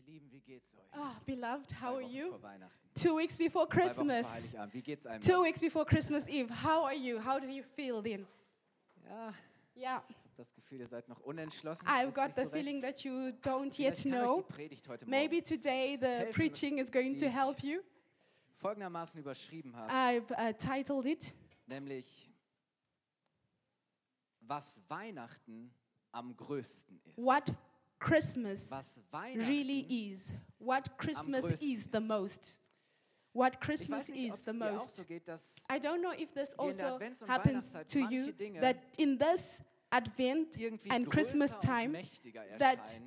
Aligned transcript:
Ihr 0.00 0.14
Lieben, 0.14 0.32
wie 0.32 0.40
geht's 0.40 0.74
euch? 0.74 0.80
Ah, 0.92 1.14
beloved, 1.26 1.70
how 1.78 1.96
are 1.96 2.02
you? 2.02 2.30
Vor 2.30 2.42
Weihnachten. 2.42 2.94
Two 2.94 3.18
weeks 3.18 3.36
before 3.36 3.66
vor 3.66 3.68
Christmas. 3.68 4.32
Heiligabend. 4.32 4.74
Wie 4.74 4.82
geht's 4.82 5.06
einem? 5.06 5.20
Two 5.20 5.44
weeks 5.44 5.60
before 5.60 5.84
Christmas 5.84 6.26
Eve. 6.26 6.48
How 6.50 6.86
are 6.86 6.94
you? 6.94 7.22
How 7.22 7.38
do 7.38 7.46
you 7.46 7.62
feel 7.62 8.02
then? 8.02 8.26
Ja, 9.74 9.94
habe 9.96 10.14
das 10.36 10.54
Gefühl, 10.54 10.80
ihr 10.80 10.88
seid 10.88 11.06
noch 11.08 11.20
unentschlossen. 11.20 11.86
I've 11.86 12.12
got 12.12 12.34
the 12.34 12.44
so 12.44 12.48
feeling 12.48 12.82
recht. 12.82 12.96
that 12.96 13.04
you 13.04 13.32
don't 13.42 13.78
yet 13.78 13.98
Vielleicht 13.98 14.84
kann 14.84 14.98
know. 14.98 15.06
Maybe 15.06 15.42
today 15.42 15.98
the 16.00 16.06
helfen, 16.06 16.32
preaching 16.32 16.78
is 16.78 16.90
going 16.90 17.18
to 17.18 17.28
help 17.28 17.62
you. 17.62 17.82
folgendermaßen 18.56 19.20
überschrieben 19.20 19.76
habe, 19.76 19.92
I've 19.92 20.30
uh, 20.32 20.52
titled 20.54 21.04
it, 21.04 21.34
nämlich 21.66 22.30
was 24.40 24.80
Weihnachten 24.88 25.74
am 26.12 26.34
größten 26.36 27.00
ist. 27.04 27.18
What 27.18 27.52
Christmas 28.00 28.70
really 29.34 30.10
is. 30.10 30.32
What 30.58 30.98
Christmas 30.98 31.44
is 31.62 31.86
the 31.86 32.00
most. 32.00 32.56
What 33.32 33.60
Christmas 33.60 34.08
nicht, 34.08 34.34
is 34.34 34.40
the 34.40 34.50
es 34.50 34.56
dir 34.58 34.66
auch 34.66 34.72
most. 34.72 34.96
so 34.96 35.04
geht, 35.04 35.22
I 35.68 35.78
don't 35.78 36.00
know 36.00 36.12
if 36.12 36.34
this 36.34 36.52
also 36.58 36.98
happens 37.28 37.76
to 37.86 38.00
you 38.10 38.32
that 38.60 38.76
in 38.98 39.18
this 39.18 39.62
Advent 39.92 40.56
and 40.88 41.08
Christmas 41.08 41.52
time 41.60 41.96
that- 42.58 43.00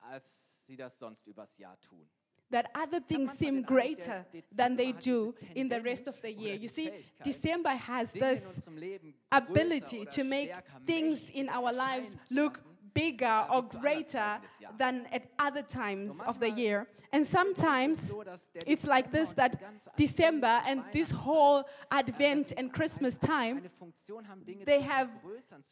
als 0.00 0.66
sie 0.66 0.76
das 0.76 0.98
sonst 0.98 1.26
übers 1.28 1.56
Jahr 1.58 1.78
tun. 1.80 2.08
that 2.50 2.70
other 2.74 3.00
things 3.00 3.32
seem 3.38 3.62
greater 3.62 4.24
than 4.52 4.76
they 4.76 4.92
do 4.92 5.34
in 5.54 5.68
the 5.68 5.80
rest 5.80 6.08
of 6.08 6.20
the 6.22 6.32
year. 6.32 6.54
You 6.54 6.68
see, 6.68 6.90
December 7.22 7.70
has 7.70 8.12
this 8.12 8.58
unserem 8.58 8.76
Leben 8.76 9.14
größer 9.30 9.50
ability 9.50 10.06
to 10.06 10.24
make 10.24 10.52
things 10.84 11.30
in 11.30 11.48
our 11.48 11.72
lives 11.72 12.16
look. 12.30 12.62
Bigger 12.96 13.46
or 13.50 13.64
wie 13.64 13.68
zu 13.68 13.76
anderen 13.78 13.82
greater 13.82 14.40
Zeiten 14.40 14.42
des 14.42 14.60
Jahres. 14.60 14.78
than 14.78 15.06
at 15.12 15.22
other 15.38 15.62
times 15.66 16.20
of 16.22 16.38
the 16.40 16.50
year. 16.50 16.86
And 17.12 17.24
sometimes 17.24 18.08
so, 18.08 18.22
dass 18.22 18.50
der 18.52 18.62
it's 18.66 18.84
like 18.84 19.10
this 19.12 19.32
that 19.34 19.56
December 19.96 20.60
and 20.66 20.82
this 20.92 21.10
whole 21.12 21.64
Advent 21.90 22.52
and 22.56 22.72
Christmas 22.72 23.16
time 23.16 23.58
eine 23.58 23.70
Funktion 23.70 24.26
haben, 24.26 24.44
Dinge 24.44 24.64
they 24.64 24.80
have 24.82 25.08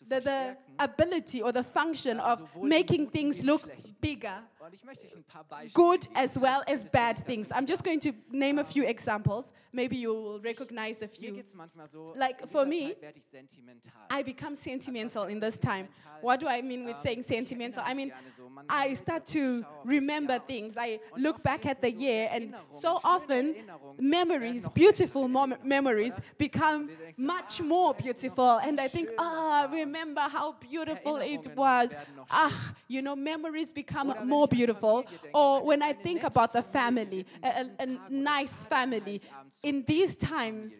the, 0.08 0.20
the 0.20 0.56
ability 0.78 1.42
or 1.42 1.52
the 1.52 1.64
function 1.64 2.20
of 2.20 2.40
making 2.62 3.10
things 3.10 3.42
look 3.42 3.68
bigger 4.00 4.42
Und 4.60 4.72
ich 4.72 4.84
möchte 4.84 5.06
euch 5.06 5.14
ein 5.16 5.24
paar 5.24 5.44
Beispiele 5.44 5.74
good 5.74 6.08
as 6.14 6.40
well 6.40 6.62
as 6.66 6.84
bad 6.86 7.18
things. 7.26 7.50
I'm 7.50 7.66
just 7.66 7.84
going 7.84 8.00
to 8.00 8.12
name 8.30 8.58
a 8.58 8.64
few 8.64 8.84
examples. 8.84 9.52
Maybe 9.72 9.96
you 9.96 10.14
will 10.14 10.40
recognize 10.40 11.02
a 11.02 11.08
few. 11.08 11.32
geht 11.34 11.48
es 11.48 11.54
manchmal 11.54 11.88
so, 11.88 12.14
Like, 12.16 12.46
for 12.48 12.64
me, 12.64 12.92
Zeit 12.92 13.02
werde 13.02 13.18
ich 13.18 13.26
sentimental. 13.26 13.90
I 14.10 14.22
become 14.22 14.54
sentimental 14.56 15.24
in 15.28 15.40
this 15.40 15.58
time. 15.58 15.88
What 16.22 16.40
do 16.40 16.46
I 16.48 16.62
mean 16.62 16.86
with 16.86 16.96
Ähm, 16.96 17.02
saying 17.02 17.13
ich 17.20 17.26
sentimental? 17.26 17.82
I 17.86 17.94
mean, 17.94 18.08
mich 18.08 18.14
gerne 18.14 18.32
so, 18.36 18.48
man- 18.48 18.66
I 18.68 18.94
start 18.94 19.26
to 19.32 19.64
remember 19.84 20.38
things. 20.38 20.76
I 20.76 21.00
look 21.16 21.42
back 21.42 21.66
at 21.66 21.80
the 21.80 21.90
year, 21.90 22.28
and 22.32 22.54
so 22.74 22.98
often 23.02 23.54
memories, 23.98 24.68
beautiful 24.70 25.28
mom- 25.36 25.56
memories, 25.62 26.14
become 26.38 26.82
Und 26.82 26.88
du 26.88 26.94
denkst 26.96 27.16
so, 27.16 27.22
much 27.22 27.60
ah, 27.60 27.62
more 27.64 27.94
weißt 27.94 28.00
du 28.00 28.28
noch, 28.28 28.34
beautiful. 28.34 28.58
And 28.68 28.80
I 28.80 28.88
think, 28.88 29.10
ah, 29.18 29.66
war? 29.68 29.72
remember 29.72 30.22
how 30.22 30.52
beautiful 30.52 31.16
it 31.20 31.46
was. 31.56 31.94
Ah, 32.30 32.74
you 32.88 33.00
know, 33.02 33.14
memories 33.16 33.72
become 33.72 34.14
more 34.24 34.46
beautiful. 34.48 35.04
Or 35.32 35.62
when 35.64 35.82
I 35.82 35.92
think 35.92 36.22
about 36.24 36.52
the 36.52 36.62
family, 36.62 37.26
a, 37.42 37.48
a, 37.48 37.82
a 37.82 37.86
nice 38.10 38.64
family. 38.64 39.20
In 39.62 39.82
these 39.86 40.14
times, 40.16 40.74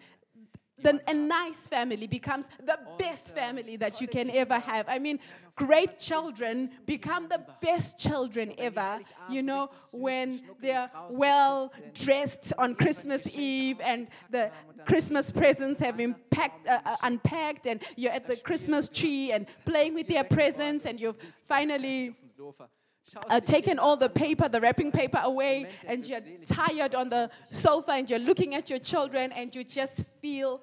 then 0.84 1.00
a 1.08 1.14
nice 1.14 1.66
family 1.66 2.06
becomes 2.06 2.46
the 2.64 2.78
best 2.98 3.34
family 3.34 3.76
that 3.76 4.00
you 4.00 4.06
can 4.06 4.30
ever 4.30 4.58
have. 4.58 4.86
I 4.88 4.98
mean, 4.98 5.18
great 5.56 5.98
children 5.98 6.70
become 6.86 7.28
the 7.28 7.42
best 7.60 7.98
children 7.98 8.52
ever. 8.58 9.00
You 9.28 9.42
know, 9.42 9.70
when 9.90 10.42
they're 10.60 10.90
well 11.10 11.72
dressed 11.94 12.52
on 12.58 12.74
Christmas 12.76 13.26
Eve 13.34 13.80
and 13.80 14.08
the 14.30 14.44
haben 14.44 14.68
und 14.68 14.78
dann 14.78 14.86
Christmas 14.86 15.32
presents 15.32 15.80
have 15.80 15.96
been 15.96 16.14
packed, 16.30 16.66
uh, 16.68 16.80
uh, 16.84 16.96
unpacked, 17.02 17.66
and 17.66 17.82
you're 17.96 18.12
at 18.12 18.26
the 18.26 18.36
Christmas 18.36 18.88
tree 18.88 19.32
and 19.32 19.46
playing 19.64 19.94
with 19.94 20.06
their 20.06 20.24
presents, 20.24 20.86
and 20.86 21.00
you've 21.00 21.18
du 21.18 21.26
liegst 21.26 21.50
dann 21.50 21.68
finally 21.80 22.14
auf 23.06 23.12
dem 23.12 23.22
Sofa, 23.22 23.28
schaust 23.28 23.30
uh, 23.30 23.40
taken 23.40 23.78
all 23.78 23.96
the 23.96 24.08
paper, 24.08 24.48
the 24.48 24.60
wrapping 24.60 24.92
paper 24.92 25.20
away, 25.22 25.66
and 25.86 26.06
you're 26.06 26.20
tired 26.46 26.94
on 26.94 27.10
the 27.10 27.30
sofa, 27.50 27.92
and 27.92 28.08
you're 28.08 28.18
looking 28.18 28.54
at 28.54 28.70
your 28.70 28.78
children, 28.80 29.32
and 29.32 29.54
you 29.54 29.64
just 29.64 30.06
feel, 30.20 30.60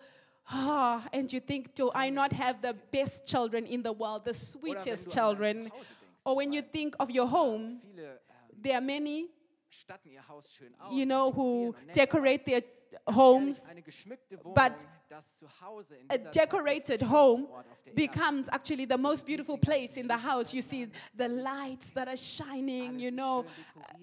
ah, 0.50 1.04
and 1.14 1.32
you 1.32 1.40
think, 1.40 1.76
do 1.76 1.92
I 1.94 2.10
not 2.10 2.34
have 2.34 2.62
the 2.62 2.76
best 2.92 3.26
children 3.26 3.66
in 3.66 3.84
the 3.84 3.94
world, 3.94 4.26
the 4.26 4.34
sweetest 4.34 4.86
du 4.86 4.92
an 4.92 4.98
dein 4.98 5.14
children? 5.14 5.72
Or 6.24 6.36
when 6.36 6.54
you 6.54 6.62
think 6.62 6.96
of 7.00 7.10
your 7.10 7.28
home, 7.28 7.82
ähm, 7.98 8.18
there 8.62 8.76
are 8.76 8.82
many, 8.82 9.30
statten 9.70 10.12
ihr 10.12 10.28
Haus 10.28 10.52
schön 10.52 10.74
aus, 10.80 10.94
you 10.94 11.06
know, 11.06 11.32
who 11.32 11.74
dekorieren 11.74 11.80
und 11.80 11.88
nett 11.88 11.96
decorate 11.96 12.46
their 12.46 12.62
homes. 13.08 13.68
eine 13.70 13.82
geschmückte 13.82 14.38
Wohnung, 14.44 14.54
but 14.54 14.74
das 14.74 14.76
Zuhause 14.76 14.86
in 14.86 15.01
A 16.10 16.18
decorated 16.18 17.02
home 17.02 17.48
Ort 17.52 17.66
auf 17.70 17.84
der 17.84 17.92
Erde. 17.92 17.96
becomes 17.96 18.48
actually 18.50 18.86
the 18.86 18.98
most 18.98 19.26
beautiful 19.26 19.58
place 19.58 19.98
in 19.98 20.08
the 20.08 20.18
house. 20.18 20.54
You 20.54 20.62
see 20.62 20.88
the 21.16 21.28
lights 21.28 21.92
that 21.92 22.08
are 22.08 22.18
shining, 22.18 23.00
you 23.00 23.12
know, 23.12 23.46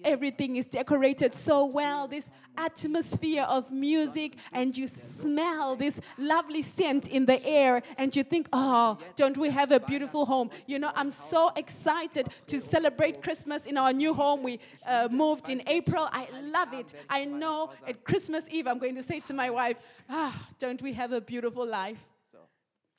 everything 0.03 0.57
is 0.57 0.67
decorated 0.67 1.33
so 1.33 1.65
well. 1.65 2.07
This 2.07 2.29
atmosphere 2.57 3.43
of 3.43 3.71
music, 3.71 4.35
and 4.51 4.77
you 4.77 4.87
smell 4.87 5.75
this 5.75 5.99
lovely 6.17 6.61
scent 6.61 7.07
in 7.07 7.25
the 7.25 7.43
air, 7.45 7.81
and 7.97 8.15
you 8.15 8.23
think, 8.23 8.47
oh, 8.51 8.97
don't 9.15 9.37
we 9.37 9.49
have 9.49 9.71
a 9.71 9.79
beautiful 9.79 10.25
home? 10.25 10.49
You 10.67 10.79
know, 10.79 10.91
I'm 10.93 11.11
so 11.11 11.51
excited 11.55 12.27
to 12.47 12.59
celebrate 12.59 13.23
Christmas 13.23 13.65
in 13.65 13.77
our 13.77 13.93
new 13.93 14.13
home. 14.13 14.43
We 14.43 14.59
uh, 14.85 15.07
moved 15.09 15.49
in 15.49 15.63
April. 15.67 16.09
I 16.11 16.27
love 16.43 16.73
it. 16.73 16.93
I 17.09 17.25
know 17.25 17.71
at 17.87 18.03
Christmas 18.03 18.45
Eve, 18.49 18.67
I'm 18.67 18.77
going 18.77 18.95
to 18.95 19.03
say 19.03 19.19
to 19.21 19.33
my 19.33 19.49
wife, 19.49 19.77
ah, 20.09 20.47
don't 20.59 20.81
we 20.81 20.93
have 20.99 21.15
a 21.15 21.21
beautiful 21.21 21.65
life? 21.67 22.05
So, 22.31 22.37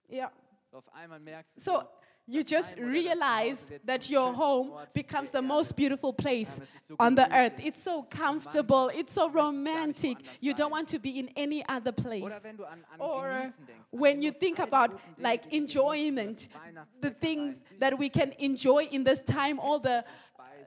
Yeah. 0.08 0.30
so 0.70 0.78
auf 0.78 0.88
einmal 0.94 1.20
merkst 1.20 1.56
du, 1.56 1.60
So 1.60 1.82
you 2.26 2.44
just 2.44 2.76
realize 2.78 3.66
that 3.84 4.08
your 4.08 4.32
home 4.32 4.70
becomes 4.94 5.32
the 5.32 5.42
most 5.42 5.74
beautiful 5.74 6.12
place 6.12 6.60
on 6.98 7.16
the 7.16 7.26
earth. 7.32 7.58
It's 7.58 7.82
so 7.82 8.02
comfortable, 8.04 8.88
it's 8.94 9.12
so 9.12 9.28
romantic. 9.28 10.16
You 10.40 10.54
don't 10.54 10.70
want 10.70 10.88
to 10.90 10.98
be 11.00 11.18
in 11.18 11.28
any 11.36 11.64
other 11.68 11.92
place. 11.92 12.22
Oder 12.22 12.40
wenn 12.42 12.56
du 12.56 12.64
an, 12.64 12.84
an 12.92 13.00
Or 13.00 13.24
Genießen 13.24 13.66
denkst, 13.66 13.92
an 13.92 13.98
when 14.00 14.22
you 14.22 14.30
think 14.32 14.58
about 14.60 14.92
like 15.18 15.42
die 15.42 15.50
du 15.50 15.56
genießen 15.56 15.60
enjoyment, 15.60 16.48
the 17.02 17.10
things 17.10 17.62
that 17.80 17.98
we 17.98 18.08
can 18.08 18.32
enjoy 18.38 18.86
in 18.92 19.04
this 19.04 19.22
time, 19.24 19.58
all 19.58 19.80
the 19.80 20.04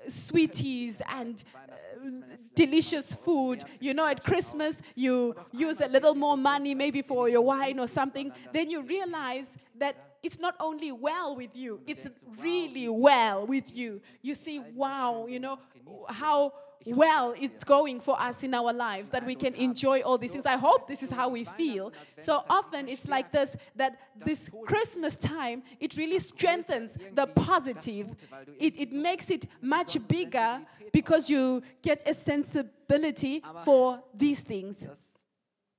sweeties 0.07 1.01
and 1.09 1.43
uh, 1.55 2.09
delicious 2.55 3.13
food. 3.13 3.63
You 3.79 3.93
know, 3.93 4.05
at 4.05 4.23
Christmas, 4.23 4.81
you 4.95 5.35
use 5.51 5.81
a 5.81 5.87
little 5.87 6.15
more 6.15 6.37
money 6.37 6.75
maybe 6.75 7.01
for 7.01 7.29
your 7.29 7.41
wine 7.41 7.79
or 7.79 7.87
something. 7.87 8.31
Then 8.51 8.69
you 8.69 8.81
realize 8.81 9.49
that 9.77 9.95
it's 10.23 10.39
not 10.39 10.55
only 10.59 10.91
well 10.91 11.35
with 11.35 11.55
you, 11.55 11.81
it's 11.85 12.07
really 12.39 12.87
well 12.87 13.45
with 13.45 13.75
you. 13.75 14.01
You 14.21 14.35
see, 14.35 14.59
wow, 14.59 15.27
you 15.27 15.39
know, 15.39 15.59
how 16.07 16.53
well 16.85 17.33
it's 17.39 17.63
going 17.63 17.99
for 17.99 18.19
us 18.19 18.43
in 18.43 18.53
our 18.53 18.73
lives 18.73 19.09
that 19.09 19.25
we 19.25 19.35
can 19.35 19.53
enjoy 19.55 20.01
all 20.01 20.17
these 20.17 20.31
things. 20.31 20.45
I 20.45 20.57
hope 20.57 20.87
this 20.87 21.03
is 21.03 21.09
how 21.09 21.29
we 21.29 21.43
feel. 21.43 21.93
So 22.21 22.43
often 22.49 22.87
it's 22.87 23.07
like 23.07 23.31
this 23.31 23.55
that 23.75 23.97
this 24.25 24.49
Christmas 24.65 25.15
time 25.15 25.63
it 25.79 25.95
really 25.97 26.19
strengthens 26.19 26.97
the 27.13 27.27
positive. 27.27 28.15
It, 28.59 28.79
it 28.79 28.93
makes 28.93 29.29
it 29.29 29.47
much 29.61 29.97
bigger 30.07 30.61
because 30.91 31.29
you 31.29 31.61
get 31.81 32.07
a 32.07 32.13
sensibility 32.13 33.43
for 33.63 33.99
these 34.13 34.41
things. 34.41 34.85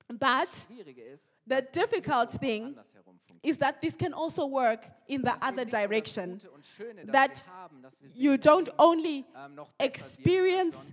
But 0.09 0.48
the 1.47 1.60
dass 1.60 1.70
die 1.70 1.70
Dinge 1.70 1.72
difficult 1.72 2.31
thing. 2.41 2.76
Is 3.44 3.59
that 3.59 3.81
this 3.81 3.94
can 3.97 4.12
also 4.12 4.47
work 4.47 4.87
in 5.06 5.22
the 5.22 5.34
other 5.43 5.65
das 5.65 5.71
direction. 5.71 6.38
Gute 6.38 6.50
und 6.50 6.65
Schöne, 6.65 7.05
das 7.05 7.12
That 7.12 7.43
wir 7.44 7.53
haben, 7.53 7.82
das 7.82 8.03
wir 8.03 8.10
You 8.15 8.32
don't 8.32 8.71
only 8.78 9.25
ähm, 9.37 9.55
noch 9.55 9.70
besser 9.73 9.93
sehen 9.93 9.93
als 9.93 10.00
experience 10.00 10.93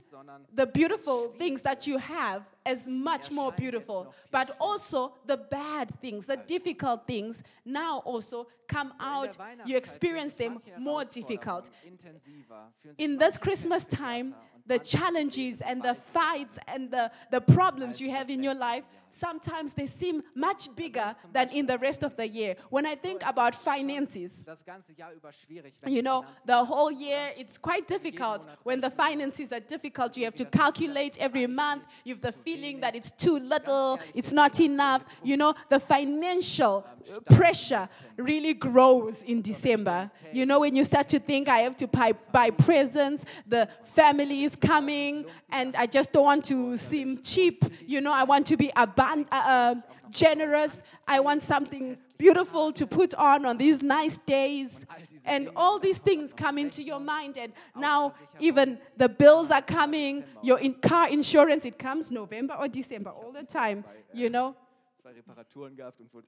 the 0.53 0.65
beautiful 0.65 1.29
things 1.39 1.61
that 1.61 1.87
you 1.87 1.97
have 1.97 2.43
as 2.65 2.87
much 2.87 3.31
more 3.31 3.51
beautiful, 3.51 4.13
but 4.31 4.55
also 4.59 5.13
the 5.25 5.37
bad 5.37 5.89
things, 6.01 6.25
the 6.25 6.37
difficult 6.37 7.07
things 7.07 7.41
now 7.65 7.99
also 8.05 8.47
come 8.67 8.93
out. 8.99 9.37
You 9.65 9.77
experience 9.77 10.33
them 10.33 10.59
more 10.77 11.05
difficult. 11.05 11.69
intensiver, 11.83 12.71
fühlen 12.81 12.95
sich 12.97 13.05
In 13.05 13.17
this 13.17 13.37
Christmas 13.37 13.85
time, 13.85 14.35
the 14.67 14.79
challenges 14.79 15.61
and 15.61 15.81
the 15.81 15.95
fights 16.13 16.59
and 16.67 16.91
the, 16.91 17.11
the 17.31 17.41
problems 17.41 17.99
you 17.99 18.11
have 18.11 18.29
in 18.29 18.43
your 18.43 18.53
life, 18.53 18.83
sometimes 19.11 19.73
they 19.73 19.85
seem 19.85 20.23
much 20.35 20.73
bigger 20.75 21.15
than 21.33 21.49
in 21.49 21.65
the 21.65 21.77
rest 21.77 22.03
of 22.03 22.15
the 22.15 22.27
year. 22.27 22.40
When 22.69 22.85
I 22.85 22.95
think 22.95 23.21
about 23.25 23.55
finances, 23.55 24.43
Das 24.45 24.63
ganze 24.63 24.93
Jahr 24.93 25.11
über 25.13 25.31
schwierig. 25.31 25.73
wenn 25.81 25.93
you 25.93 26.01
know, 26.01 26.23
the 26.45 26.63
whole 26.65 26.91
year 26.91 27.33
it's 27.37 27.57
quite 27.61 27.87
difficult. 27.87 28.45
When 28.63 28.81
the 28.81 28.89
finances 28.89 29.51
are 29.51 29.59
difficult, 29.61 30.17
you 30.17 30.25
have 30.25 30.35
to 30.35 30.45
calculate 30.45 31.17
every 31.19 31.47
month. 31.47 31.83
You 32.05 32.15
have 32.15 32.21
the 32.21 32.31
feeling 32.31 32.81
that 32.81 32.95
it's 32.95 33.11
too 33.11 33.37
little, 33.39 33.99
it's 34.13 34.31
not 34.31 34.59
enough. 34.59 35.03
You 35.23 35.37
know, 35.37 35.53
the 35.69 35.79
financial 35.79 36.85
uh, 36.85 37.19
pressure 37.35 37.87
really 38.17 38.53
grows 38.53 39.23
in 39.23 39.41
December. 39.41 40.09
You 40.33 40.45
know, 40.45 40.59
when 40.61 40.75
you 40.75 40.83
start 40.85 41.09
to 41.09 41.19
think, 41.19 41.49
I 41.49 41.59
have 41.59 41.75
to 41.77 41.87
buy, 41.87 42.13
buy 42.31 42.51
presents, 42.51 43.25
the 43.47 43.67
family 43.83 44.43
is 44.43 44.55
coming, 44.55 45.25
and 45.49 45.75
I 45.75 45.87
just 45.87 46.11
don't 46.13 46.23
want 46.25 46.45
to 46.45 46.77
seem 46.77 47.21
cheap. 47.21 47.63
You 47.85 47.99
know, 48.01 48.13
I 48.13 48.23
want 48.23 48.47
to 48.47 48.57
be 48.57 48.69
abund- 48.75 49.27
uh, 49.31 49.35
uh, 49.35 49.75
generous. 50.11 50.83
I 51.07 51.19
want 51.19 51.43
something 51.43 51.97
beautiful 52.17 52.71
to 52.73 52.85
put 52.85 53.13
on 53.15 53.45
on 53.45 53.57
these 53.57 53.81
nice 53.81 54.17
days. 54.17 54.85
And 55.25 55.49
all 55.55 55.79
these 55.79 55.97
things 55.97 56.33
come 56.33 56.57
into 56.57 56.83
your 56.83 56.99
mind. 56.99 57.37
And 57.37 57.53
now, 57.75 58.13
even 58.39 58.77
the 58.97 59.09
bills 59.09 59.51
are 59.51 59.61
coming. 59.61 60.23
Your 60.43 60.59
in- 60.59 60.75
car 60.75 61.09
insurance, 61.09 61.65
it 61.65 61.77
comes 61.79 62.11
November 62.11 62.55
or 62.55 62.67
December 62.67 63.11
all 63.11 63.31
the 63.31 63.43
time, 63.43 63.83
you 64.13 64.29
know. 64.29 64.55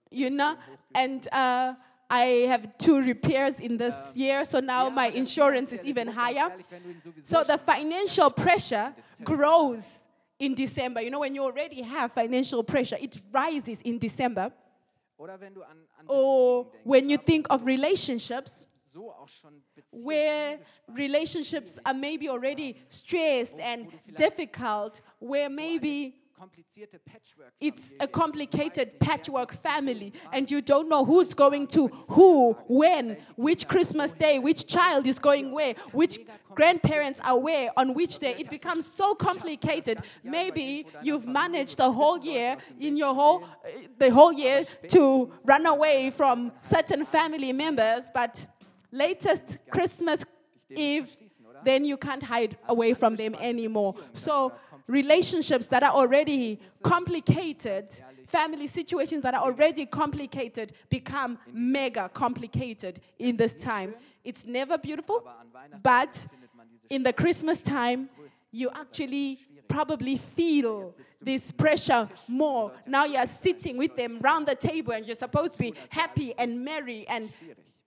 You 0.09 0.30
know, 0.30 0.57
and 0.95 1.27
uh, 1.31 1.74
I 2.09 2.25
have 2.47 2.77
two 2.77 2.97
repairs 2.97 3.59
in 3.59 3.77
this 3.77 3.95
year, 4.15 4.45
so 4.45 4.59
now 4.59 4.89
my 4.89 5.07
insurance 5.07 5.74
is 5.74 5.83
even 5.83 6.07
higher. 6.07 6.51
So 7.24 7.44
the 7.44 7.57
financial 7.57 8.30
pressure 8.30 8.94
grows 9.24 10.03
in 10.44 10.54
December. 10.54 11.01
You 11.01 11.10
know, 11.10 11.19
when 11.19 11.36
you 11.36 11.44
already 11.44 11.81
have 11.81 12.12
financial 12.12 12.63
pressure, 12.63 12.98
it 13.00 13.18
rises 13.31 13.81
in 13.81 13.98
December. 13.98 14.51
Oder 15.18 15.40
wenn 15.40 15.54
du 15.54 15.62
an, 15.62 15.78
an 16.00 16.06
Or 16.07 16.68
when 16.84 17.10
you 17.10 17.18
think 17.18 17.48
of 17.50 17.66
relationships, 17.66 18.68
so 18.94 19.10
auch 19.10 19.28
schon 19.28 19.62
where 19.92 20.60
relationships 20.88 21.80
are 21.86 21.94
maybe 21.94 22.30
already 22.30 22.78
stressed 22.90 23.56
and 23.60 23.88
difficult, 24.16 25.01
where 25.19 25.50
maybe 25.50 26.16
it's 27.60 27.94
a 28.00 28.07
complicated 28.07 29.00
patchwork 29.00 29.54
family 29.54 30.13
and 30.31 30.50
you 30.50 30.62
don't 30.62 30.90
know 30.90 31.06
who's 31.06 31.34
going 31.34 31.68
to 31.68 31.88
who, 32.07 32.54
when, 32.68 33.18
which 33.36 33.68
Christmas 33.68 34.13
day, 34.13 34.40
which 34.40 34.68
child 34.68 35.07
is 35.07 35.19
going 35.19 35.51
where, 35.51 35.74
which 35.92 36.19
grandparents 36.54 37.19
are 37.24 37.38
where, 37.38 37.72
on 37.78 37.94
which 37.94 38.19
day. 38.19 38.36
It 38.38 38.50
becomes 38.50 38.92
so 38.92 39.16
complicated. 39.16 40.01
Maybe 40.24 40.86
you've 41.01 41.28
managed 41.28 41.78
the 41.78 41.92
whole 41.92 42.19
year 42.19 42.57
in 42.80 42.98
your 42.98 43.13
whole 43.13 43.45
the 43.98 44.12
whole 44.12 44.34
year 44.34 44.66
to 44.90 45.31
run 45.45 45.66
away 45.66 46.12
from 46.12 46.51
certain 46.60 47.06
family 47.06 47.54
members, 47.54 48.10
but 48.13 48.45
latest 48.92 49.57
Christmas 49.69 50.25
Eve 50.69 51.16
then 51.63 51.86
you 51.86 51.98
can't 51.98 52.24
hide 52.24 52.57
away 52.68 52.94
from 52.94 53.16
them 53.16 53.36
anymore. 53.36 53.95
So, 54.13 54.54
relationships 54.88 55.68
that 55.68 55.83
are 55.83 55.91
already 55.91 56.59
complicated, 56.81 57.88
family 58.27 58.68
situations 58.68 59.24
that 59.24 59.33
are 59.33 59.44
already 59.44 59.85
complicated, 59.85 60.74
become 60.89 61.38
mega 61.51 62.09
complicated 62.13 63.00
in 63.19 63.38
this 63.38 63.53
time. 63.53 63.95
It's 64.24 64.45
never 64.45 64.77
beautiful, 64.77 65.27
but 65.81 66.25
in 66.89 67.03
the 67.03 67.13
Christmas 67.13 67.59
time, 67.59 68.09
you 68.51 68.69
actually 68.74 69.39
probably 69.68 70.18
feel 70.18 70.94
this 71.24 71.52
pressure 71.52 72.10
more. 72.28 72.72
Now 72.88 73.06
you 73.06 73.18
are 73.18 73.28
sitting 73.28 73.78
with 73.78 73.96
them 73.96 74.20
round 74.22 74.48
the 74.48 74.56
table 74.56 74.94
and 74.94 75.06
you're 75.06 75.16
supposed 75.16 75.54
to 75.54 75.60
be 75.60 75.74
happy 75.90 76.34
and 76.38 76.64
merry 76.64 77.06
and 77.08 77.31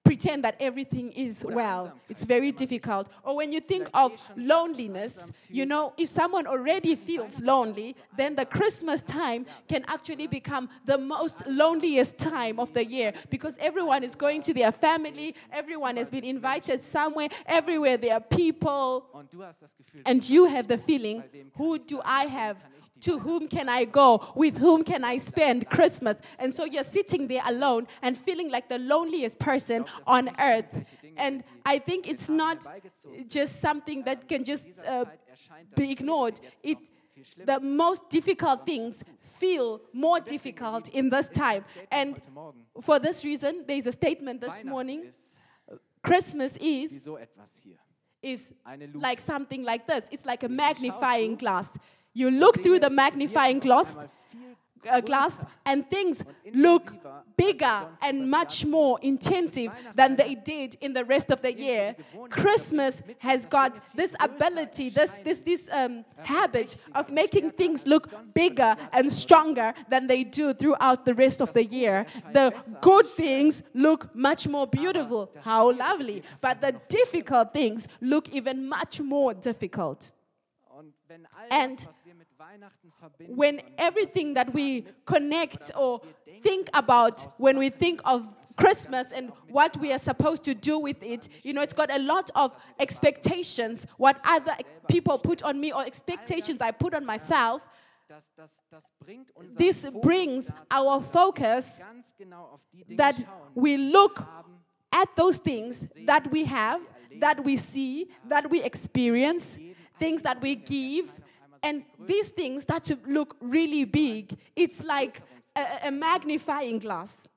pretend 0.07 0.45
that 0.45 0.57
everything 0.61 1.13
is 1.13 1.45
well. 1.45 1.93
It's 2.09 2.25
very 2.25 2.53
difficult. 2.53 3.09
Or 3.25 3.37
when 3.37 3.53
you 3.53 3.61
think 3.61 3.89
of 3.93 4.13
loneliness, 4.37 5.31
you 5.51 5.67
know, 5.67 5.93
if 5.99 6.09
someone 6.09 6.47
already 6.47 6.95
feels 6.95 7.41
lonely, 7.41 7.97
then 8.17 8.37
the 8.37 8.47
Christmas 8.47 9.03
time 9.03 9.47
can 9.69 9.85
actually 9.89 10.29
become 10.29 10.69
the 10.85 10.97
most 10.97 11.45
loneliest 11.47 12.19
time 12.19 12.61
of 12.61 12.73
the 12.73 12.85
year 12.85 13.13
because 13.31 13.57
everyone 13.59 14.05
is 14.05 14.15
going 14.15 14.43
to 14.43 14.55
their 14.55 14.73
family, 14.73 15.35
everyone 15.53 15.97
has 15.97 16.09
been 16.09 16.25
invited 16.25 16.81
somewhere, 16.81 17.29
everywhere 17.47 17.97
there 17.97 18.15
are 18.15 18.21
people, 18.21 19.07
Und 19.13 19.31
du 19.31 19.43
hast 19.43 19.61
das 19.61 19.75
Gefühl, 19.75 20.03
and 20.07 20.29
you 20.29 20.47
have 20.47 20.69
the 20.69 20.79
feeling, 20.79 21.23
who 21.57 21.79
do 21.79 22.01
I 22.05 22.27
have? 22.27 22.57
To 23.01 23.19
whom 23.19 23.49
can 23.49 23.69
I 23.69 23.85
go? 23.85 24.33
With 24.35 24.57
whom 24.59 24.83
can 24.83 25.05
I 25.05 25.19
spend 25.19 25.69
Christmas? 25.69 26.19
And 26.39 26.53
so 26.53 26.65
you're 26.65 26.85
sitting 26.85 27.29
there 27.29 27.43
alone 27.47 27.87
and 28.03 28.17
feeling 28.17 28.51
like 28.51 28.69
the 28.69 28.79
loneliest 28.79 29.39
person 29.39 29.85
on 30.07 30.31
earth. 30.41 30.67
And 31.17 31.45
I 31.65 31.79
think 31.79 32.09
it's 32.09 32.29
not 32.29 32.67
just 33.29 33.61
something 33.61 34.03
that 34.05 34.29
can 34.29 34.45
just 34.45 34.67
uh, 34.87 35.05
be 35.75 35.93
ignored. 35.93 36.41
It, 36.63 36.79
the 37.45 37.61
most 37.61 38.09
difficult 38.11 38.67
things 38.67 39.05
feel 39.39 39.81
more 39.93 40.21
difficult 40.21 40.89
in 40.89 41.11
this 41.11 41.29
time. 41.29 41.65
And 41.91 42.21
for 42.81 42.99
this 42.99 43.25
reason, 43.25 43.65
there's 43.67 43.87
a 43.87 43.93
statement 43.93 44.41
this 44.41 44.65
morning 44.65 45.13
Christmas 46.03 46.57
is 46.61 47.03
so 47.03 47.17
etwas 47.17 47.51
hier. 47.65 47.79
is 48.23 48.53
like 48.95 49.21
something 49.21 49.65
like 49.65 49.87
this. 49.87 50.09
It's 50.13 50.25
like 50.25 50.45
a 50.45 50.49
magnifying 50.49 51.37
glass. 51.37 51.79
You 52.17 52.31
look 52.31 52.63
through 52.63 52.79
the 52.79 52.89
magnifying 52.89 53.59
glass, 53.59 53.99
uh, 54.89 55.03
glass, 55.03 55.45
and 55.67 55.87
things 55.91 56.25
look 56.55 56.91
bigger 57.37 57.89
and 58.01 58.31
much 58.31 58.65
more 58.65 58.99
intensive 59.03 59.71
than 59.95 60.17
they 60.17 60.35
did 60.35 60.79
in 60.81 60.95
the 60.95 61.05
rest 61.05 61.31
of 61.31 61.43
the 61.43 61.53
year. 61.53 61.95
Christmas 62.31 63.03
has 63.19 63.45
got 63.45 63.81
this 63.95 64.17
ability, 64.19 64.89
this 64.89 65.11
this 65.25 65.41
this 65.41 65.69
um, 65.71 66.07
habit 66.23 66.77
of 66.95 67.11
making 67.11 67.51
things 67.51 67.87
look 67.87 68.09
bigger 68.33 68.75
and 68.95 69.13
stronger 69.13 69.75
than 69.91 70.07
they 70.07 70.25
do 70.25 70.55
throughout 70.55 71.05
the 71.05 71.15
rest 71.15 71.43
of 71.43 71.53
the 71.53 71.67
year. 71.67 72.07
The 72.33 72.55
good 72.81 73.07
things 73.09 73.63
look 73.75 74.09
much 74.15 74.49
more 74.49 74.67
beautiful. 74.67 75.31
How 75.43 75.71
lovely! 75.71 76.23
But 76.41 76.63
the 76.63 76.73
difficult 76.89 77.53
things 77.53 77.87
look 78.01 78.31
even 78.31 78.67
much 78.67 79.03
more 79.03 79.35
difficult. 79.35 80.13
Und 80.77 80.93
wenn 81.09 81.27
all 81.33 81.49
And 81.49 81.79
das, 81.79 81.87
was 81.87 82.05
wir 82.05 82.15
mit 82.15 82.29
Weihnachten 82.37 82.93
verbinden, 82.93 83.35
when 83.35 83.63
everything 83.79 84.35
that 84.35 84.53
we 84.53 84.85
connect 85.07 85.75
or 85.75 86.03
think 86.43 86.69
about 86.75 87.29
when 87.39 87.59
we 87.59 87.71
think 87.71 88.03
of 88.05 88.31
Christmas 88.57 89.11
and 89.11 89.33
what 89.49 89.81
we 89.81 89.91
are 89.91 89.99
supposed 89.99 90.45
to 90.45 90.55
do 90.55 90.79
with 90.79 91.03
it, 91.03 91.31
you 91.43 91.55
know, 91.55 91.63
it's 91.63 91.73
got 91.73 91.91
a 91.91 91.99
lot 91.99 92.31
of 92.35 92.55
expectations, 92.79 93.87
what 93.97 94.17
other 94.23 94.55
people 94.87 95.19
put 95.19 95.43
on 95.43 95.59
me 95.59 95.73
or 95.73 95.83
expectations 95.83 96.61
I 96.61 96.73
put 96.73 96.93
on 96.95 97.07
myself. 97.07 97.63
This 99.57 99.87
brings 100.03 100.51
our 100.71 101.01
focus 101.01 101.79
ganz 101.79 102.15
genau 102.19 102.53
auf 102.53 102.61
die 102.71 102.85
Dinge 102.85 102.99
that 102.99 103.17
we 103.55 103.79
look 103.79 104.23
at 104.93 105.09
those 105.17 105.39
things 105.39 105.89
that 106.05 106.31
we 106.31 106.45
have, 106.45 106.83
that 107.19 107.43
we 107.43 107.57
see, 107.57 108.11
that 108.29 108.51
we 108.51 108.63
experience, 108.63 109.59
things 109.99 110.23
that 110.23 110.41
we 110.41 110.55
give, 110.57 111.11
and 111.63 111.85
these 112.07 112.29
things 112.29 112.63
start 112.63 112.85
to 112.85 112.99
look 113.07 113.37
really 113.41 113.85
big. 113.85 114.37
It's 114.55 114.83
like 114.83 115.21
a, 115.57 115.89
a 115.89 115.91
magnifying 115.91 116.79
glass. 116.79 117.29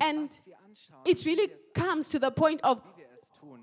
And 0.00 0.30
It 1.04 1.26
really 1.26 1.48
comes 1.74 2.08
to 2.08 2.18
the 2.18 2.30
point 2.30 2.60
of 2.62 2.80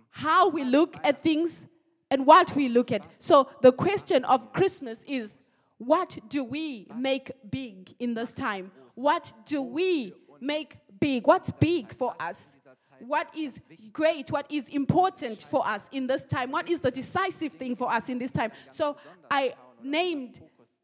how 0.10 0.50
we 0.50 0.64
look 0.64 0.98
at 1.04 1.24
things 1.24 1.66
and 2.12 2.26
what 2.26 2.56
we 2.56 2.70
look 2.70 2.92
at. 2.92 3.08
So 3.24 3.50
the 3.62 3.72
question 3.72 4.26
of 4.26 4.52
Christmas 4.52 5.04
is 5.08 5.40
what 5.78 6.18
do 6.28 6.44
we 6.44 6.88
make 6.96 7.32
big 7.50 7.94
in 8.00 8.14
this 8.14 8.34
time? 8.34 8.72
What 8.96 9.32
do 9.46 9.62
we 9.62 10.14
make 10.42 10.78
big? 11.00 11.28
What's 11.28 11.52
big 11.52 11.96
for 11.96 12.14
us? 12.20 12.57
What 13.00 13.30
is 13.36 13.60
great? 13.92 14.30
What 14.32 14.46
is 14.50 14.70
important 14.70 15.42
for 15.42 15.68
us 15.68 15.90
in 15.92 16.08
this 16.08 16.24
time? 16.24 16.52
What 16.52 16.70
is 16.70 16.80
the 16.80 16.92
decisive 16.92 17.54
thing 17.54 17.76
for 17.76 17.92
us 17.92 18.10
in 18.10 18.20
this 18.20 18.32
time? 18.32 18.52
So 18.72 18.98
I 19.30 19.54
named 19.84 20.42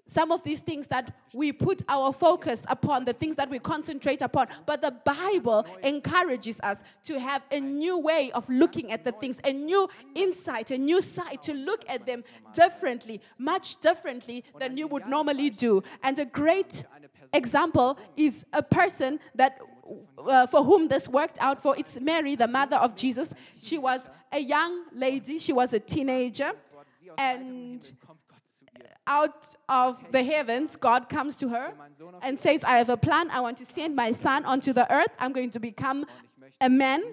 some 0.08 0.32
of 0.32 0.44
these 0.44 0.60
things 0.60 0.88
that 0.88 1.16
we 1.34 1.52
put 1.52 1.82
our 1.88 2.14
focus 2.14 2.66
upon, 2.68 3.06
the 3.06 3.14
things 3.14 3.36
that 3.36 3.50
we 3.50 3.58
concentrate 3.58 4.22
upon. 4.22 4.48
But 4.66 4.82
the 4.82 4.92
Bible 4.92 5.66
encourages 5.82 6.60
us 6.60 6.84
to 7.06 7.20
have 7.20 7.42
a 7.52 7.60
new 7.60 7.98
way 7.98 8.32
of 8.32 8.48
looking 8.50 8.92
at 8.92 9.04
the 9.04 9.12
things, 9.14 9.40
a 9.44 9.54
new 9.54 9.90
insight, 10.14 10.72
a 10.72 10.78
new 10.78 11.02
sight 11.02 11.42
to 11.44 11.54
look 11.54 11.84
at 11.88 12.06
them 12.06 12.24
differently, 12.54 13.22
much 13.38 13.80
differently 13.82 14.44
than 14.60 14.78
you 14.78 14.88
would 14.88 15.08
normally 15.08 15.50
do. 15.50 15.82
And 16.04 16.20
a 16.20 16.26
great 16.26 16.84
example 17.34 17.98
is 18.16 18.46
a 18.54 18.62
person 18.62 19.20
that 19.36 19.60
uh, 20.18 20.48
for 20.48 20.64
whom 20.64 20.88
this 20.88 21.08
worked 21.08 21.38
out 21.40 21.62
for 21.62 21.78
it's 21.78 22.00
Mary, 22.00 22.36
the 22.36 22.48
mother 22.48 22.78
of 22.78 22.96
Jesus. 22.96 23.34
She 23.62 23.78
was 23.78 24.02
a 24.32 24.40
young 24.40 24.86
lady, 24.94 25.40
she 25.40 25.54
was 25.54 25.74
a 25.74 25.80
teenager, 25.80 26.54
and 27.18 27.92
out 29.06 29.56
of 29.68 30.04
the 30.12 30.24
heavens, 30.24 30.76
God 30.76 31.10
comes 31.10 31.36
to 31.38 31.50
her 31.50 31.74
and 32.22 32.40
says, 32.40 32.64
I 32.64 32.78
have 32.78 32.90
a 32.90 32.98
plan. 32.98 33.30
I 33.32 33.42
want 33.42 33.58
to 33.58 33.66
send 33.66 33.96
my 33.96 34.14
son 34.14 34.46
onto 34.46 34.72
the 34.72 34.92
earth. 34.92 35.12
I'm 35.20 35.34
going 35.34 35.52
to 35.52 35.60
become 35.60 36.06
a 36.62 36.70
man, 36.70 37.04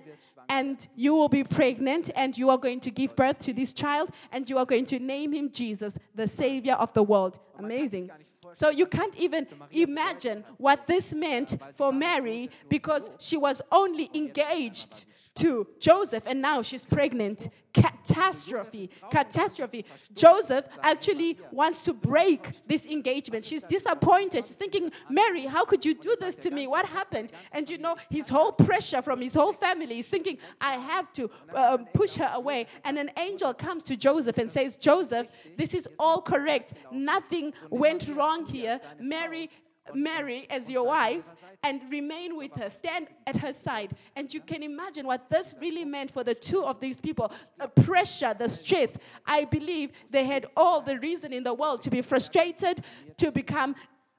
and 0.48 0.86
you 0.94 1.14
will 1.14 1.28
be 1.28 1.42
pregnant, 1.42 2.10
and 2.14 2.38
you 2.38 2.50
are 2.50 2.58
going 2.58 2.80
to 2.80 2.90
give 2.90 3.16
birth 3.16 3.40
to 3.40 3.52
this 3.52 3.72
child, 3.72 4.10
and 4.30 4.48
you 4.48 4.58
are 4.58 4.64
going 4.64 4.86
to 4.86 4.98
name 4.98 5.32
him 5.32 5.50
Jesus, 5.50 5.98
the 6.14 6.28
Savior 6.28 6.74
of 6.74 6.92
the 6.92 7.02
world. 7.02 7.40
Amazing. 7.58 8.10
So 8.54 8.70
you 8.70 8.86
can't 8.86 9.16
even 9.16 9.46
imagine 9.70 10.44
what 10.58 10.86
this 10.86 11.14
meant 11.14 11.60
for 11.74 11.92
Mary 11.92 12.50
because 12.68 13.08
she 13.18 13.36
was 13.36 13.62
only 13.70 14.10
engaged 14.14 15.06
to 15.36 15.66
Joseph 15.78 16.24
and 16.26 16.40
now 16.40 16.62
she's 16.62 16.84
pregnant. 16.84 17.48
Catastrophe. 17.72 18.90
Catastrophe. 19.10 19.84
Joseph 20.14 20.66
actually 20.82 21.38
wants 21.52 21.84
to 21.84 21.92
break 21.92 22.66
this 22.66 22.84
engagement. 22.84 23.44
She's 23.44 23.62
disappointed. 23.62 24.44
She's 24.44 24.56
thinking, 24.56 24.90
Mary, 25.08 25.46
how 25.46 25.64
could 25.64 25.84
you 25.84 25.94
do 25.94 26.16
this 26.18 26.34
to 26.36 26.50
me? 26.50 26.66
What 26.66 26.86
happened? 26.86 27.32
And 27.52 27.70
you 27.70 27.78
know, 27.78 27.96
his 28.10 28.28
whole 28.28 28.52
pressure 28.52 29.02
from 29.02 29.20
his 29.20 29.34
whole 29.34 29.52
family 29.52 30.00
is 30.00 30.08
thinking, 30.08 30.38
I 30.60 30.72
have 30.72 31.12
to 31.14 31.30
uh, 31.54 31.78
push 31.94 32.16
her 32.16 32.30
away. 32.34 32.66
And 32.84 32.98
an 32.98 33.10
angel 33.16 33.54
comes 33.54 33.84
to 33.84 33.96
Joseph 33.96 34.38
and 34.38 34.50
says, 34.50 34.76
Joseph, 34.76 35.28
this 35.56 35.72
is 35.72 35.88
all 35.98 36.20
correct. 36.20 36.74
Nothing 36.90 37.52
went 37.70 38.08
wrong 38.08 38.46
here. 38.46 38.80
Mary 38.98 39.48
Mary 39.94 40.46
as 40.50 40.70
your 40.70 40.86
wife 40.86 41.24
and 41.62 41.82
remain 41.90 42.36
with 42.36 42.52
her, 42.54 42.70
stand 42.70 43.08
at 43.26 43.36
her 43.36 43.52
side. 43.52 43.92
And 44.16 44.32
you 44.32 44.40
can 44.40 44.62
imagine 44.62 45.06
what 45.06 45.28
this 45.28 45.54
really 45.60 45.84
meant 45.84 46.10
for 46.10 46.24
the 46.24 46.34
two 46.34 46.64
of 46.64 46.80
these 46.80 47.00
people 47.00 47.32
the 47.58 47.68
pressure, 47.68 48.34
the 48.38 48.48
stress. 48.48 48.96
I 49.26 49.44
believe 49.44 49.90
they 50.10 50.24
had 50.24 50.46
all 50.56 50.80
the 50.80 50.98
reason 50.98 51.32
in 51.32 51.44
the 51.44 51.54
world 51.54 51.82
to 51.82 51.90
be 51.90 52.02
frustrated, 52.02 52.82
to 53.18 53.30
become 53.30 53.74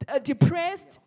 uh, 0.08 0.20
depressed. 0.20 1.00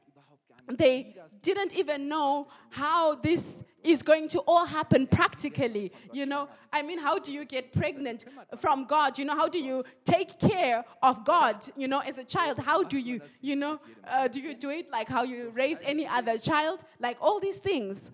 They 0.68 1.14
didn't 1.42 1.75
even 1.76 2.09
know 2.09 2.49
how 2.71 3.14
this 3.16 3.62
is 3.83 4.02
going 4.02 4.28
to 4.28 4.38
all 4.40 4.64
happen 4.64 5.06
practically. 5.06 5.92
You 6.12 6.25
know, 6.25 6.49
I 6.73 6.80
mean, 6.83 6.99
how 6.99 7.18
do 7.18 7.30
you 7.30 7.44
get 7.44 7.73
pregnant 7.73 8.25
from 8.56 8.87
God? 8.87 9.18
You 9.18 9.26
know, 9.26 9.37
how 9.37 9.47
do 9.47 9.62
you 9.62 9.85
take 10.04 10.38
care 10.38 10.85
of 11.02 11.25
God? 11.25 11.64
You 11.76 11.87
know, 11.87 12.00
as 12.00 12.16
a 12.16 12.25
child, 12.25 12.59
how 12.59 12.83
do 12.83 12.99
you, 12.99 13.21
you 13.42 13.56
know, 13.56 13.78
uh, 14.09 14.26
do 14.28 14.40
you 14.40 14.54
do 14.54 14.71
it 14.71 14.90
like 14.90 15.09
how 15.09 15.23
you 15.23 15.50
raise 15.50 15.78
any 15.83 16.06
other 16.06 16.38
child? 16.38 16.83
Like 16.99 17.18
all 17.21 17.38
these 17.40 17.59
things. 17.59 18.11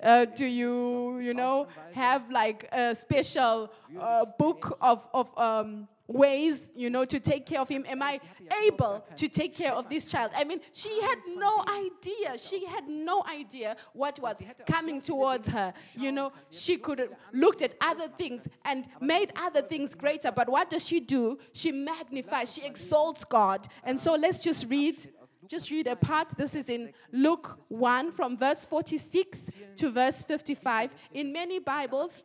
Uh, 0.00 0.24
do 0.24 0.46
you, 0.46 1.18
you 1.18 1.34
know, 1.34 1.66
have 1.92 2.30
like 2.30 2.68
a 2.72 2.94
special 2.94 3.72
uh, 4.00 4.24
book 4.38 4.78
of, 4.80 5.08
of 5.12 5.36
um, 5.36 5.88
ways, 6.12 6.70
you 6.74 6.90
know, 6.90 7.04
to 7.04 7.20
take 7.20 7.46
care 7.46 7.60
of 7.60 7.68
him? 7.68 7.84
Am 7.88 8.02
I 8.02 8.20
able 8.64 9.04
to 9.16 9.28
take 9.28 9.54
care 9.54 9.72
of 9.72 9.88
this 9.88 10.04
child? 10.04 10.32
I 10.36 10.44
mean, 10.44 10.60
she 10.72 11.00
had 11.02 11.18
no 11.36 11.64
idea. 11.68 12.38
She 12.38 12.64
had 12.66 12.88
no 12.88 13.24
idea 13.24 13.76
what 13.92 14.18
was 14.20 14.36
coming 14.66 15.00
towards 15.00 15.48
her. 15.48 15.72
You 15.94 16.12
know, 16.12 16.32
she 16.50 16.76
could 16.76 16.98
have 16.98 17.12
looked 17.32 17.62
at 17.62 17.74
other 17.80 18.08
things 18.08 18.48
and 18.64 18.86
made 19.00 19.32
other 19.36 19.62
things 19.62 19.94
greater. 19.94 20.30
But 20.30 20.48
what 20.48 20.70
does 20.70 20.86
she 20.86 21.00
do? 21.00 21.38
She 21.52 21.72
magnifies, 21.72 22.52
she 22.52 22.62
exalts 22.62 23.24
God. 23.24 23.68
And 23.84 23.98
so 23.98 24.14
let's 24.14 24.42
just 24.42 24.66
read. 24.68 25.10
Just 25.48 25.70
read 25.70 25.86
a 25.86 25.96
part. 25.96 26.28
This 26.36 26.54
is 26.54 26.68
in 26.68 26.92
Luke 27.10 27.58
1 27.68 28.12
from 28.12 28.36
verse 28.36 28.64
46 28.64 29.50
to 29.76 29.90
verse 29.90 30.22
55. 30.22 30.94
In 31.12 31.32
many 31.32 31.58
Bibles, 31.58 32.22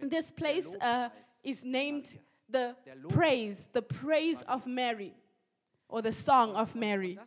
this 0.00 0.30
place 0.30 0.74
uh, 0.80 1.08
is 1.42 1.64
named 1.64 2.18
the 2.48 2.74
praise, 3.08 3.68
the 3.72 3.82
praise 3.82 4.42
of 4.48 4.66
Mary, 4.66 5.14
or 5.88 6.02
the 6.02 6.12
song 6.12 6.54
of 6.54 6.74
Mary. 6.74 7.18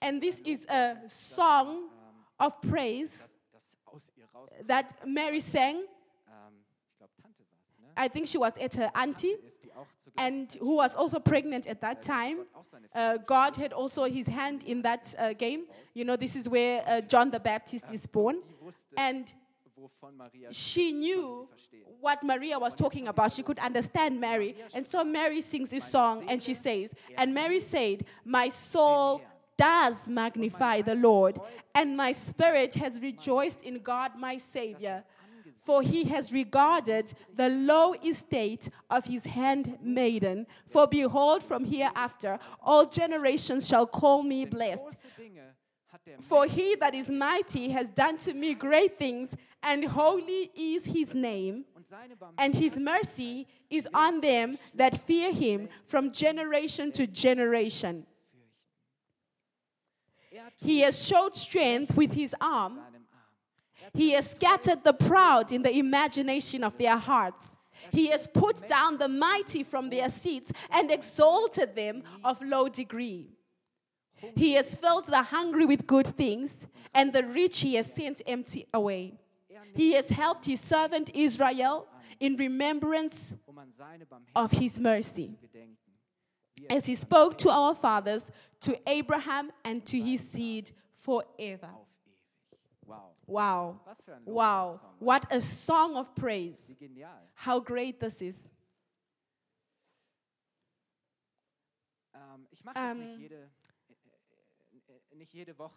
And 0.00 0.22
this 0.22 0.40
is 0.44 0.66
a 0.66 0.96
song 1.08 1.88
of 2.38 2.60
praise 2.62 3.26
that 4.66 5.06
Mary 5.06 5.40
sang. 5.40 5.84
I 7.96 8.08
think 8.08 8.28
she 8.28 8.36
was 8.36 8.52
at 8.60 8.74
her 8.74 8.90
auntie, 8.94 9.36
and 10.18 10.52
who 10.60 10.76
was 10.76 10.94
also 10.94 11.18
pregnant 11.18 11.66
at 11.66 11.80
that 11.80 12.02
time. 12.02 12.44
Uh, 12.94 13.18
God 13.18 13.56
had 13.56 13.72
also 13.72 14.04
his 14.04 14.26
hand 14.26 14.62
in 14.64 14.82
that 14.82 15.14
uh, 15.18 15.32
game. 15.32 15.64
You 15.94 16.04
know, 16.04 16.16
this 16.16 16.36
is 16.36 16.48
where 16.48 16.82
uh, 16.86 17.00
John 17.02 17.30
the 17.30 17.40
Baptist 17.40 17.86
is 17.90 18.06
born. 18.06 18.42
And 18.96 19.32
she 20.50 20.92
knew 20.92 21.48
what 22.00 22.22
Maria 22.22 22.58
was 22.58 22.74
talking 22.74 23.08
about. 23.08 23.32
She 23.32 23.42
could 23.42 23.58
understand 23.58 24.20
Mary. 24.20 24.56
And 24.74 24.86
so 24.86 25.04
Mary 25.04 25.40
sings 25.40 25.68
this 25.68 25.84
song 25.84 26.24
and 26.28 26.42
she 26.42 26.54
says, 26.54 26.94
And 27.16 27.34
Mary 27.34 27.60
said, 27.60 28.04
My 28.24 28.48
soul 28.48 29.22
does 29.56 30.08
magnify 30.08 30.82
the 30.82 30.94
Lord, 30.94 31.38
and 31.74 31.96
my 31.96 32.12
spirit 32.12 32.74
has 32.74 33.00
rejoiced 33.00 33.62
in 33.62 33.78
God 33.78 34.12
my 34.18 34.36
Savior. 34.38 35.04
For 35.64 35.82
he 35.82 36.04
has 36.04 36.30
regarded 36.30 37.12
the 37.34 37.48
low 37.48 37.94
estate 37.94 38.68
of 38.88 39.04
his 39.04 39.24
handmaiden. 39.26 40.46
For 40.68 40.86
behold, 40.86 41.42
from 41.42 41.64
hereafter 41.64 42.38
all 42.62 42.86
generations 42.86 43.66
shall 43.66 43.86
call 43.86 44.22
me 44.22 44.44
blessed. 44.44 44.84
For 46.20 46.46
he 46.46 46.74
that 46.76 46.94
is 46.94 47.08
mighty 47.08 47.70
has 47.70 47.90
done 47.90 48.16
to 48.18 48.34
me 48.34 48.54
great 48.54 48.98
things, 48.98 49.34
and 49.62 49.84
holy 49.84 50.50
is 50.54 50.86
his 50.86 51.14
name. 51.14 51.64
And 52.38 52.54
his 52.54 52.78
mercy 52.78 53.46
is 53.70 53.88
on 53.94 54.20
them 54.20 54.58
that 54.74 55.06
fear 55.06 55.32
him 55.32 55.68
from 55.86 56.12
generation 56.12 56.92
to 56.92 57.06
generation. 57.06 58.06
He 60.56 60.80
has 60.80 61.02
showed 61.02 61.36
strength 61.36 61.96
with 61.96 62.12
his 62.12 62.34
arm. 62.40 62.80
He 63.94 64.10
has 64.12 64.30
scattered 64.30 64.84
the 64.84 64.92
proud 64.92 65.52
in 65.52 65.62
the 65.62 65.76
imagination 65.76 66.64
of 66.64 66.76
their 66.76 66.96
hearts. 66.96 67.56
He 67.92 68.08
has 68.08 68.26
put 68.26 68.66
down 68.66 68.98
the 68.98 69.08
mighty 69.08 69.62
from 69.62 69.90
their 69.90 70.08
seats 70.08 70.52
and 70.70 70.90
exalted 70.90 71.76
them 71.76 72.02
of 72.24 72.42
low 72.42 72.68
degree. 72.68 73.35
He 74.34 74.54
has 74.54 74.74
filled 74.74 75.06
the 75.06 75.22
hungry 75.22 75.66
with 75.66 75.86
good 75.86 76.06
things, 76.06 76.66
and 76.94 77.12
the 77.12 77.22
rich 77.24 77.60
he 77.60 77.74
has 77.74 77.92
sent 77.92 78.22
empty 78.26 78.66
away. 78.72 79.18
He 79.74 79.92
has 79.92 80.08
helped 80.08 80.46
his 80.46 80.60
servant 80.60 81.10
Israel 81.14 81.86
in 82.18 82.36
remembrance 82.36 83.34
of 84.34 84.50
his 84.52 84.80
mercy, 84.80 85.36
as 86.70 86.86
he 86.86 86.94
spoke 86.94 87.36
to 87.38 87.50
our 87.50 87.74
fathers, 87.74 88.30
to 88.62 88.78
Abraham, 88.88 89.52
and 89.64 89.84
to 89.86 90.00
his 90.00 90.20
seed 90.20 90.70
forever. 90.94 91.68
Wow. 93.26 93.80
Wow. 94.24 94.80
What 94.98 95.26
a 95.30 95.40
song 95.40 95.96
of 95.96 96.14
praise. 96.14 96.74
How 97.34 97.58
great 97.58 98.00
this 98.00 98.22
is. 98.22 98.48
Um, 102.74 103.18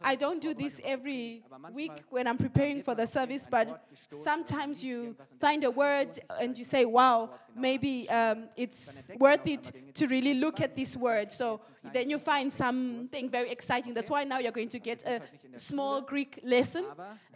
I 0.01 0.15
don't 0.15 0.41
do 0.41 0.53
this 0.53 0.79
every 0.83 1.43
week 1.71 1.91
when 2.09 2.27
I'm 2.27 2.37
preparing 2.37 2.81
for 2.83 2.95
the 2.95 3.05
service, 3.05 3.47
but 3.49 3.85
sometimes 4.23 4.83
you 4.83 5.15
find 5.39 5.63
a 5.63 5.71
word 5.71 6.19
and 6.39 6.57
you 6.57 6.65
say, 6.65 6.85
wow, 6.85 7.29
maybe 7.55 8.09
um, 8.09 8.49
it's 8.55 9.09
worth 9.17 9.45
it 9.45 9.95
to 9.95 10.07
really 10.07 10.33
look 10.33 10.59
at 10.61 10.75
this 10.75 10.95
word. 10.95 11.31
So 11.31 11.61
then 11.93 12.09
you 12.09 12.19
find 12.19 12.51
something 12.51 13.29
very 13.29 13.49
exciting. 13.49 13.93
That's 13.93 14.09
why 14.09 14.23
now 14.23 14.39
you're 14.39 14.51
going 14.51 14.69
to 14.69 14.79
get 14.79 15.03
a 15.05 15.21
small 15.57 16.01
Greek 16.01 16.39
lesson. 16.43 16.85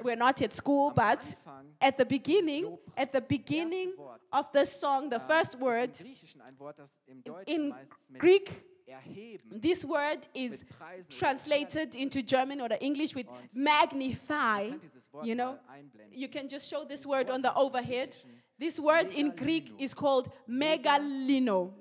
We're 0.02 0.16
not 0.16 0.42
at 0.42 0.54
school, 0.54 0.92
but 0.96 1.36
at 1.82 1.98
the 1.98 2.06
beginning, 2.06 2.78
at 2.98 3.12
the 3.12 3.22
beginning 3.22 3.94
of 4.32 4.52
the 4.52 4.66
song, 4.66 5.10
the 5.10 5.20
first 5.20 5.58
word 5.60 5.92
in 7.48 7.74
Greek, 8.18 8.64
this 9.52 9.86
word 9.86 10.28
is 10.34 10.64
translated 11.10 11.96
into 11.96 12.22
German 12.22 12.62
or 12.62 12.70
English 12.80 13.16
with 13.16 13.28
magnify. 13.54 14.72
You 15.24 15.36
know, 15.36 15.58
you 16.12 16.28
can 16.28 16.50
just 16.50 16.70
show 16.70 16.84
this 16.84 17.06
word 17.06 17.30
on 17.30 17.42
the 17.42 17.54
overhead. 17.56 18.16
This 18.60 18.80
word 18.80 19.12
in 19.12 19.32
Greek 19.36 19.74
is 19.80 19.94
called 19.94 20.32
megalino. 20.50 21.72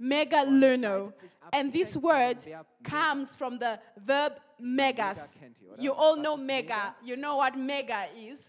Megalino. 0.00 1.12
And 1.52 1.72
this 1.72 1.96
word 1.96 2.38
comes 2.82 3.36
from 3.36 3.58
the 3.58 3.78
verb 3.96 4.34
megas. 4.60 5.36
You 5.78 5.92
all 5.92 6.16
know 6.16 6.36
mega. 6.36 6.94
You 7.02 7.16
know 7.16 7.36
what 7.36 7.58
mega 7.58 8.06
is? 8.16 8.48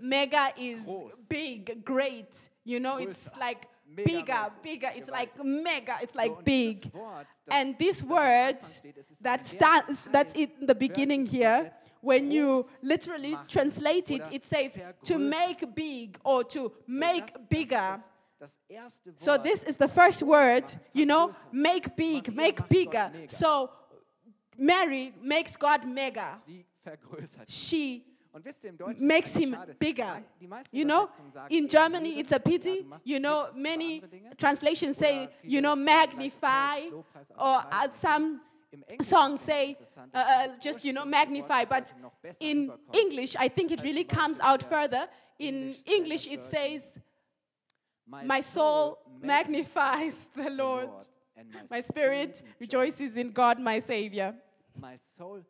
Mega 0.00 0.52
is 0.56 0.80
big, 1.28 1.84
great. 1.84 2.48
You 2.64 2.80
know, 2.80 2.98
it's 2.98 3.28
like 3.38 3.66
bigger, 3.94 4.48
bigger. 4.62 4.90
It's 4.94 5.08
like 5.08 5.32
mega. 5.44 5.96
It's 6.02 6.14
like 6.14 6.44
big. 6.44 6.90
And 7.50 7.76
this 7.78 8.02
word 8.02 8.58
that 9.20 9.46
starts, 9.46 10.02
that's 10.12 10.34
in 10.34 10.50
the 10.62 10.74
beginning 10.74 11.26
here. 11.26 11.72
When 12.00 12.30
you 12.30 12.64
literally 12.82 13.36
translate 13.48 14.10
it, 14.10 14.22
it 14.30 14.44
says 14.44 14.78
to 15.04 15.18
make 15.18 15.74
big 15.74 16.18
or 16.22 16.44
to 16.44 16.72
make 16.86 17.32
bigger. 17.48 17.98
das 18.38 18.56
erste 18.68 19.06
Wort, 19.06 19.20
So 19.20 19.36
this 19.36 19.64
is 19.64 19.76
the 19.76 19.88
first 19.88 20.22
word, 20.22 20.64
you 20.92 21.06
know, 21.06 21.32
make 21.52 21.96
big, 21.96 22.32
make 22.34 22.68
bigger. 22.68 23.10
So 23.28 23.70
Mary 24.56 25.12
makes 25.20 25.56
God 25.56 25.84
mega. 25.86 26.40
She 27.46 28.04
Und 28.32 28.44
wisst 28.44 28.62
ihr, 28.64 28.70
im 28.70 28.76
Deutschen 28.76 29.06
makes 29.06 29.34
him 29.36 29.56
bigger. 29.78 30.22
You 30.70 30.84
know, 30.84 31.08
in 31.48 31.66
Germany 31.68 32.20
it's 32.20 32.32
a 32.32 32.38
pity. 32.38 32.86
You 33.04 33.18
know, 33.18 33.48
many 33.54 34.02
translations 34.36 34.96
say, 34.96 35.28
you 35.42 35.60
know, 35.60 35.74
magnify, 35.74 36.90
Lobpreis, 36.90 36.92
Lobpreis 36.92 37.30
auf 37.36 37.64
or 37.64 37.94
some 37.94 38.40
songs 39.00 39.40
say, 39.40 39.76
uh, 40.14 40.18
uh, 40.18 40.48
just, 40.60 40.84
you 40.84 40.92
know, 40.92 41.04
magnify. 41.04 41.64
But 41.64 41.86
bedeutet 41.86 42.02
noch 42.02 42.14
besser 42.22 42.38
in. 42.40 42.72
English, 42.92 43.34
I 43.36 43.48
think 43.48 43.70
it 43.70 43.82
really 43.82 44.04
comes 44.04 44.38
out 44.40 44.62
further. 44.62 45.08
In 45.38 45.74
English 45.86 46.26
it 46.26 46.42
says, 46.42 46.98
My 48.06 48.40
soul 48.40 48.98
magnifies 49.20 50.28
the 50.34 50.44
the 50.44 50.50
Lord. 50.50 50.90
My 51.70 51.80
spirit 51.80 52.42
rejoices 52.58 53.16
in 53.16 53.30
God, 53.30 53.60
my 53.60 53.78
Savior. 53.78 54.34
My 54.80 54.96
soul 54.96 55.42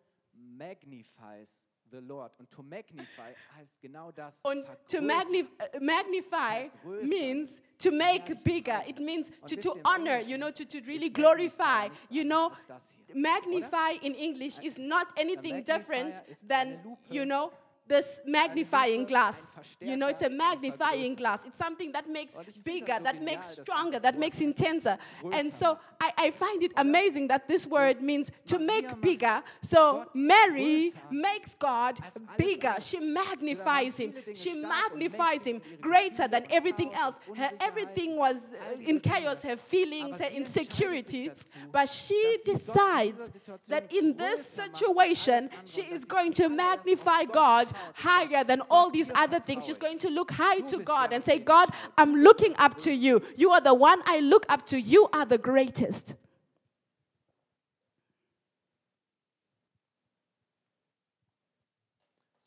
magnifies 0.57 1.68
the 1.91 2.01
Lord. 2.01 2.33
Und 2.39 2.51
to 2.51 2.63
magnify 2.63 3.35
heißt 3.57 3.81
genau 3.81 4.13
das. 4.13 4.41
Und 4.43 4.65
to 4.91 5.01
magnif 5.01 5.47
uh, 5.47 5.81
magnify 5.81 6.71
means 7.03 7.61
to 7.79 7.91
make 7.91 8.35
bigger. 8.45 8.83
It 8.87 8.99
means 8.99 9.31
to, 9.47 9.57
to 9.57 9.77
honor, 9.85 10.21
you 10.21 10.37
know, 10.37 10.51
to, 10.51 10.65
to 10.65 10.79
really 10.87 11.11
glorify. 11.11 11.89
You 12.11 12.25
know, 12.25 12.51
als 12.51 12.67
das 12.67 12.83
hier, 13.07 13.17
magnify 13.17 13.99
in 14.03 14.15
English 14.15 14.59
is 14.61 14.79
not 14.79 15.07
anything 15.17 15.65
different 15.65 16.23
than, 16.47 16.79
you 17.11 17.25
know, 17.25 17.53
this 17.89 18.21
magnifying 18.27 19.07
glass. 19.07 19.55
You 19.81 19.97
know, 19.97 20.09
it's 20.09 20.23
a 20.23 20.31
magnifying 20.31 21.15
glass. 21.15 21.47
It's 21.47 21.59
something 21.59 21.93
that 21.93 22.09
makes 22.09 22.37
Und 22.37 22.49
ich 22.49 22.55
finde 22.55 22.65
bigger, 22.65 23.01
that 23.03 23.23
makes 23.23 23.53
stronger, 23.53 24.01
that 24.01 24.19
makes 24.19 24.41
intenser. 24.41 24.99
And 25.33 25.53
so. 25.53 25.79
I, 26.01 26.13
I 26.17 26.31
find 26.31 26.63
it 26.63 26.73
amazing 26.77 27.29
that 27.29 27.49
this 27.49 27.67
word 27.67 28.01
means 28.01 28.31
to 28.47 28.59
make 28.59 29.01
bigger. 29.01 29.43
So 29.63 30.07
Mary 30.15 30.93
makes 31.11 31.55
God 31.55 31.99
bigger. 32.37 32.77
She 32.81 33.01
magnifies 33.01 33.97
him. 33.97 34.15
She 34.35 34.55
magnifies 34.55 35.45
him 35.45 35.61
greater 35.81 36.29
than 36.29 36.47
everything 36.51 36.95
else. 36.95 37.17
Her, 37.37 37.51
everything 37.61 38.17
was 38.17 38.37
in 38.81 39.01
chaos, 39.01 39.43
her 39.43 39.57
feelings, 39.57 40.19
her 40.19 40.31
sie 40.31 40.37
entscheidet 40.37 40.49
sich 40.49 40.69
insecurities. 40.69 41.47
But 41.73 41.89
she 41.89 42.15
dass 42.45 42.45
sie 42.45 42.53
Gott 42.67 42.69
in 42.69 42.75
decides 42.75 43.31
that 43.69 43.93
in 43.93 44.17
this 44.17 44.57
größer 44.57 44.57
macht 44.57 44.59
als 44.59 44.59
alles 44.59 44.79
situation, 44.79 45.51
she 45.65 45.83
is 45.83 46.05
going 46.05 46.33
to 46.33 46.49
magnify 46.49 47.25
God. 47.25 47.73
Higher 47.95 48.45
than 48.45 48.63
all 48.71 48.91
these 48.91 49.11
other 49.15 49.41
things. 49.41 49.65
She's 49.67 49.79
going 49.79 49.99
to 49.99 50.09
look 50.09 50.31
high 50.31 50.61
to 50.61 50.79
God 50.79 51.13
and 51.13 51.23
say, 51.23 51.39
God. 51.39 51.71
I'm 51.97 52.15
looking 52.15 52.55
up 52.59 52.79
to 52.79 52.93
you. 52.93 53.23
You 53.37 53.51
are 53.51 53.61
the 53.61 53.75
one 53.75 54.01
I 54.05 54.21
look 54.21 54.47
up 54.49 54.67
to. 54.67 54.81
You 54.81 55.09
are 55.13 55.27
the 55.27 55.39
greatest. 55.39 56.15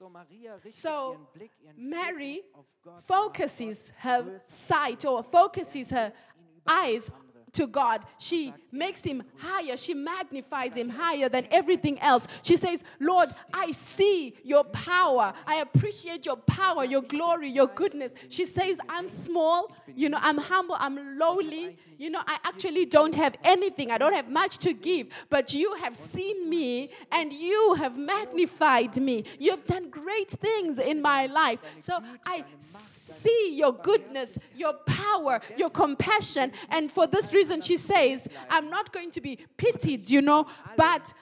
So, 0.02 0.10
Maria 0.10 0.56
richtet 0.56 0.82
So, 0.82 1.12
ihren 1.12 1.28
Blick, 1.34 1.52
ihren 1.64 1.90
Mary 1.90 2.44
Fokus 2.44 2.60
auf 2.60 2.66
Gott, 2.82 2.94
macht 2.96 3.06
focuses 3.06 3.94
her 4.02 4.40
sight 4.50 5.06
or 5.06 5.24
focuses 5.24 5.92
er 5.92 5.98
her 5.98 6.14
über 6.56 6.72
alles 6.72 7.12
eyes. 7.12 7.12
To 7.53 7.67
God. 7.67 8.05
She 8.17 8.53
makes 8.72 9.03
him 9.03 9.24
higher. 9.38 9.75
She 9.77 9.93
magnifies 9.93 10.75
him 10.75 10.89
higher 10.89 11.29
than 11.29 11.48
everything 11.51 12.00
else. 12.00 12.27
She 12.43 12.58
says, 12.58 12.84
Lord, 13.00 13.29
I 13.53 13.72
see 13.72 14.36
your 14.43 14.63
power. 14.63 15.34
I 15.46 15.55
appreciate 15.55 16.25
your 16.25 16.38
power, 16.38 16.86
your 16.86 17.01
glory, 17.01 17.50
your 17.50 17.67
goodness. 17.67 18.13
She 18.29 18.46
says, 18.46 18.79
I'm 18.88 19.08
small, 19.08 19.75
you 19.96 20.10
know, 20.10 20.20
I'm 20.22 20.38
humble, 20.38 20.75
I'm 20.79 21.17
lowly. 21.17 21.77
You 21.98 22.10
know, 22.10 22.22
I 22.25 22.38
actually 22.43 22.86
don't 22.86 23.13
have 23.15 23.36
anything. 23.43 23.91
I 23.91 23.98
don't 23.98 24.13
have 24.13 24.29
much 24.29 24.58
to 24.60 24.74
give, 24.74 25.08
but 25.29 25.53
you 25.53 25.75
have 25.75 25.96
seen 25.96 26.50
me 26.50 26.89
and 27.12 27.31
you 27.31 27.75
have 27.75 27.98
magnified 27.98 28.98
me. 28.98 29.24
You 29.39 29.51
have 29.51 29.65
done 29.67 29.89
great 29.89 30.29
things 30.29 30.79
in 30.79 31.01
my 31.01 31.27
life. 31.27 31.60
So 31.81 32.00
I 32.25 32.43
see 32.60 33.53
your 33.53 33.74
goodness, 33.74 34.38
your 34.55 34.74
power, 34.86 35.41
your 35.58 35.70
compassion. 35.70 36.53
And 36.70 36.91
for 36.91 37.05
this 37.05 37.34
reason, 37.34 37.40
she 37.62 37.77
says, 37.77 38.27
I'm 38.50 38.69
not 38.69 38.91
going 38.91 39.12
to 39.12 39.21
be 39.21 39.39
pitied, 39.57 40.10
you 40.10 40.21
know, 40.21 40.48
but 40.77 41.13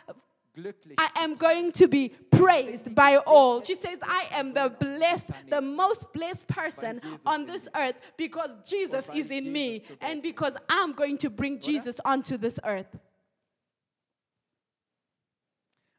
I 0.97 1.09
am 1.17 1.35
going 1.35 1.71
to 1.73 1.87
be 1.87 2.09
praised 2.09 2.93
by 2.93 3.17
all. 3.17 3.61
She 3.63 3.75
says, 3.75 3.99
I 4.01 4.27
am 4.31 4.53
the 4.53 4.73
blessed, 4.79 5.29
the 5.49 5.61
most 5.61 6.11
blessed 6.11 6.47
person 6.47 7.01
on 7.25 7.45
this 7.45 7.67
earth 7.75 7.99
because 8.17 8.55
Jesus 8.65 9.09
is 9.13 9.31
in 9.31 9.51
me 9.51 9.83
and 10.01 10.21
because 10.21 10.57
I'm 10.67 10.93
going 10.93 11.17
to 11.19 11.29
bring 11.29 11.59
Jesus 11.59 11.99
onto 12.03 12.37
this 12.37 12.59
earth. 12.65 12.87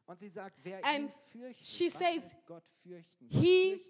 sagt, 0.19 0.57
And 0.83 1.09
fürchtet, 1.31 1.55
she 1.61 1.89
says, 1.89 2.35
Gott 2.47 2.63
fürchten? 2.83 3.05
Gott 3.19 3.41
He 3.41 3.81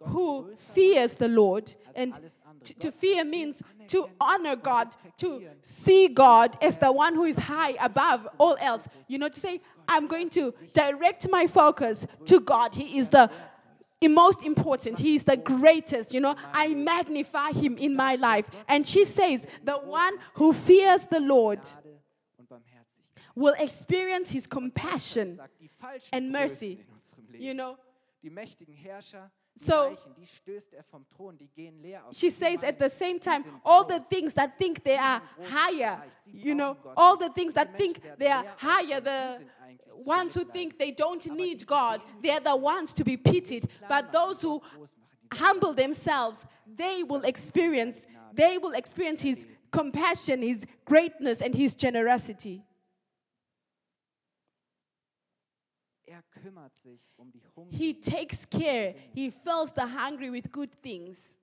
who 0.00 0.50
fears 0.54 1.14
the 1.14 1.28
Lord. 1.28 1.74
And 1.94 2.18
to, 2.64 2.74
to 2.74 2.92
fear 2.92 3.24
means 3.24 3.62
to 3.88 4.08
honor 4.20 4.56
God, 4.56 4.88
to 5.18 5.42
see 5.62 6.08
God 6.08 6.56
as 6.62 6.76
the 6.76 6.90
one 6.92 7.14
who 7.14 7.24
is 7.24 7.38
high 7.38 7.74
above 7.80 8.28
all 8.38 8.56
else. 8.60 8.88
You 9.08 9.18
know, 9.18 9.28
to 9.28 9.40
say, 9.40 9.60
I'm 9.88 10.06
going 10.06 10.30
to 10.30 10.54
direct 10.72 11.28
my 11.28 11.46
focus 11.46 12.06
to 12.26 12.40
God. 12.40 12.74
He 12.74 12.98
is 12.98 13.08
the 13.08 13.30
most 14.02 14.44
important. 14.44 14.98
He 14.98 15.16
is 15.16 15.24
the 15.24 15.36
greatest. 15.36 16.14
You 16.14 16.20
know, 16.20 16.36
I 16.52 16.68
magnify 16.74 17.52
him 17.52 17.76
in 17.76 17.96
my 17.96 18.14
life. 18.14 18.48
And 18.68 18.86
she 18.86 19.04
says, 19.04 19.44
the 19.64 19.74
one 19.74 20.14
who 20.34 20.52
fears 20.52 21.06
the 21.06 21.20
Lord 21.20 21.60
Gnade 21.60 21.68
und 21.68 21.68
Barmherzigkeit. 21.68 21.87
Will 23.38 23.54
experience 23.58 24.30
his 24.32 24.46
compassion. 24.48 25.36
Sagt, 25.36 25.60
die 25.60 25.68
falschen 25.68 26.08
and 26.12 26.30
mercy. 26.30 26.76
Größen 26.76 26.80
in 26.80 26.94
unserem 26.94 27.26
Leben. 27.32 27.44
You 27.44 27.54
know, 27.54 27.76
Die 28.22 28.30
mächtigen 28.30 28.74
Herrscher, 28.74 29.30
So- 29.60 29.88
Reichen, 29.88 30.14
die 30.16 30.26
stößt 30.26 30.74
er 30.74 30.82
vom 30.84 31.04
Thron, 31.08 31.36
die 31.38 31.48
gehen 31.48 31.80
leer 31.80 32.04
aus. 32.04 32.16
she 32.18 32.30
says 32.30 32.62
at 32.64 32.78
the 32.78 32.88
same 32.90 33.18
time, 33.20 33.44
all 33.64 33.84
the 33.84 34.00
things 34.10 34.34
that 34.34 34.56
think 34.58 34.82
they 34.84 34.96
are 34.96 35.20
higher, 35.44 36.02
you 36.32 36.54
know, 36.54 36.76
all 36.96 37.16
the 37.16 37.28
things 37.30 37.54
that 37.54 37.76
think 37.76 38.00
they 38.18 38.28
are 38.30 38.44
higher, 38.56 39.00
the 39.00 39.40
ones 40.04 40.34
who 40.34 40.44
think 40.44 40.78
they 40.78 40.90
don't 40.92 41.24
need 41.32 41.64
God, 41.66 42.04
they're 42.22 42.40
the 42.40 42.56
ones 42.56 42.92
to 42.94 43.04
be 43.04 43.16
pitied. 43.16 43.68
But 43.88 44.12
those 44.12 44.42
who 44.42 44.60
humble 45.32 45.74
themselves, 45.74 46.44
they 46.66 47.02
will 47.04 47.24
experience, 47.24 48.04
they 48.32 48.58
will 48.58 48.74
experience 48.74 49.20
His 49.20 49.46
compassion, 49.72 50.42
His 50.42 50.66
greatness, 50.84 51.40
and 51.40 51.54
His 51.54 51.74
generosity. 51.74 52.62
He 57.70 57.94
takes 57.94 58.46
care, 58.46 58.94
He 59.14 59.30
fills 59.30 59.72
the 59.72 59.86
hungry 59.86 60.30
with 60.30 60.50
good 60.50 60.70
things. 60.82 61.36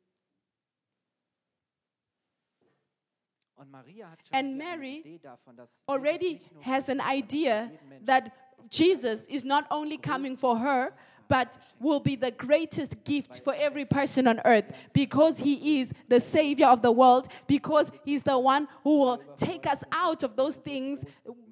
Und 3.58 3.72
Maria 3.72 4.10
hat 4.12 4.20
schon 4.28 4.38
And 4.38 4.58
Mary 4.58 5.00
Idee 5.00 5.20
davon, 5.20 5.56
dass 5.56 5.82
already 5.88 6.42
has 6.62 6.90
an 6.90 7.00
idea 7.00 7.68
für 7.68 7.72
jeden 7.72 7.90
Menschen 7.90 8.06
that 8.06 8.32
Jesus 8.70 9.28
is 9.28 9.44
not 9.44 9.66
only 9.70 9.98
coming 9.98 10.36
for 10.36 10.58
her, 10.58 10.92
but 11.28 11.58
will 11.80 12.00
be 12.00 12.16
the 12.16 12.32
greatest 12.32 13.04
gift 13.04 13.42
for 13.44 13.54
every 13.56 13.86
person 13.86 14.28
on 14.28 14.40
earth 14.46 14.66
because 14.94 15.40
he 15.40 15.82
is 15.82 15.94
the 16.08 16.20
savior 16.20 16.68
of 16.68 16.82
the 16.82 16.92
world, 16.92 17.28
because 17.48 17.92
he's 18.04 18.24
the 18.24 18.38
one 18.38 18.68
who 18.84 19.00
will 19.00 19.22
take 19.36 19.66
us 19.66 19.84
out 19.92 20.24
of 20.24 20.36
those 20.36 20.56
things 20.56 21.04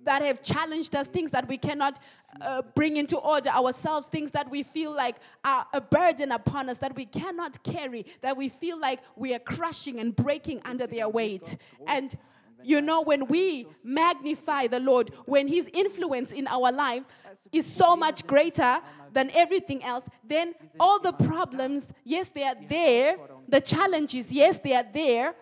that 0.03 0.21
have 0.21 0.41
challenged 0.43 0.95
us, 0.95 1.07
things 1.07 1.31
that 1.31 1.47
we 1.47 1.57
cannot 1.57 1.99
uh, 2.41 2.61
bring 2.75 2.97
into 2.97 3.17
order 3.17 3.49
ourselves, 3.49 4.07
things 4.07 4.31
that 4.31 4.49
we 4.49 4.63
feel 4.63 4.93
like 4.95 5.17
are 5.43 5.65
a 5.73 5.81
burden 5.81 6.31
upon 6.31 6.69
us, 6.69 6.77
that 6.79 6.95
we 6.95 7.05
cannot 7.05 7.61
carry, 7.63 8.05
that 8.21 8.35
we 8.35 8.49
feel 8.49 8.79
like 8.79 8.99
we 9.15 9.33
are 9.33 9.39
crushing 9.39 9.99
and 9.99 10.15
breaking 10.15 10.61
under 10.65 10.87
their 10.87 11.09
weight. 11.09 11.57
And 11.87 12.15
you 12.63 12.81
know, 12.81 13.01
when 13.01 13.27
we 13.27 13.67
magnify 13.83 14.67
the 14.67 14.79
Lord, 14.79 15.11
when 15.25 15.47
His 15.47 15.69
influence 15.73 16.31
in 16.31 16.47
our 16.47 16.71
life 16.71 17.03
is 17.51 17.65
so 17.65 17.95
much 17.95 18.25
greater 18.25 18.79
than 19.11 19.29
everything 19.33 19.83
else, 19.83 20.07
then 20.23 20.53
all 20.79 20.99
the 20.99 21.11
problems, 21.11 21.93
yes, 22.03 22.29
they 22.29 22.43
are 22.43 22.55
there. 22.67 23.17
The 23.47 23.61
challenges, 23.61 24.31
yes, 24.31 24.59
they 24.59 24.73
are 24.73 24.85
there. 24.91 25.35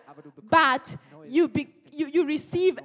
But 0.50 0.96
you, 1.26 1.48
be, 1.48 1.68
you, 1.92 2.08
you 2.08 2.26
receive 2.26 2.78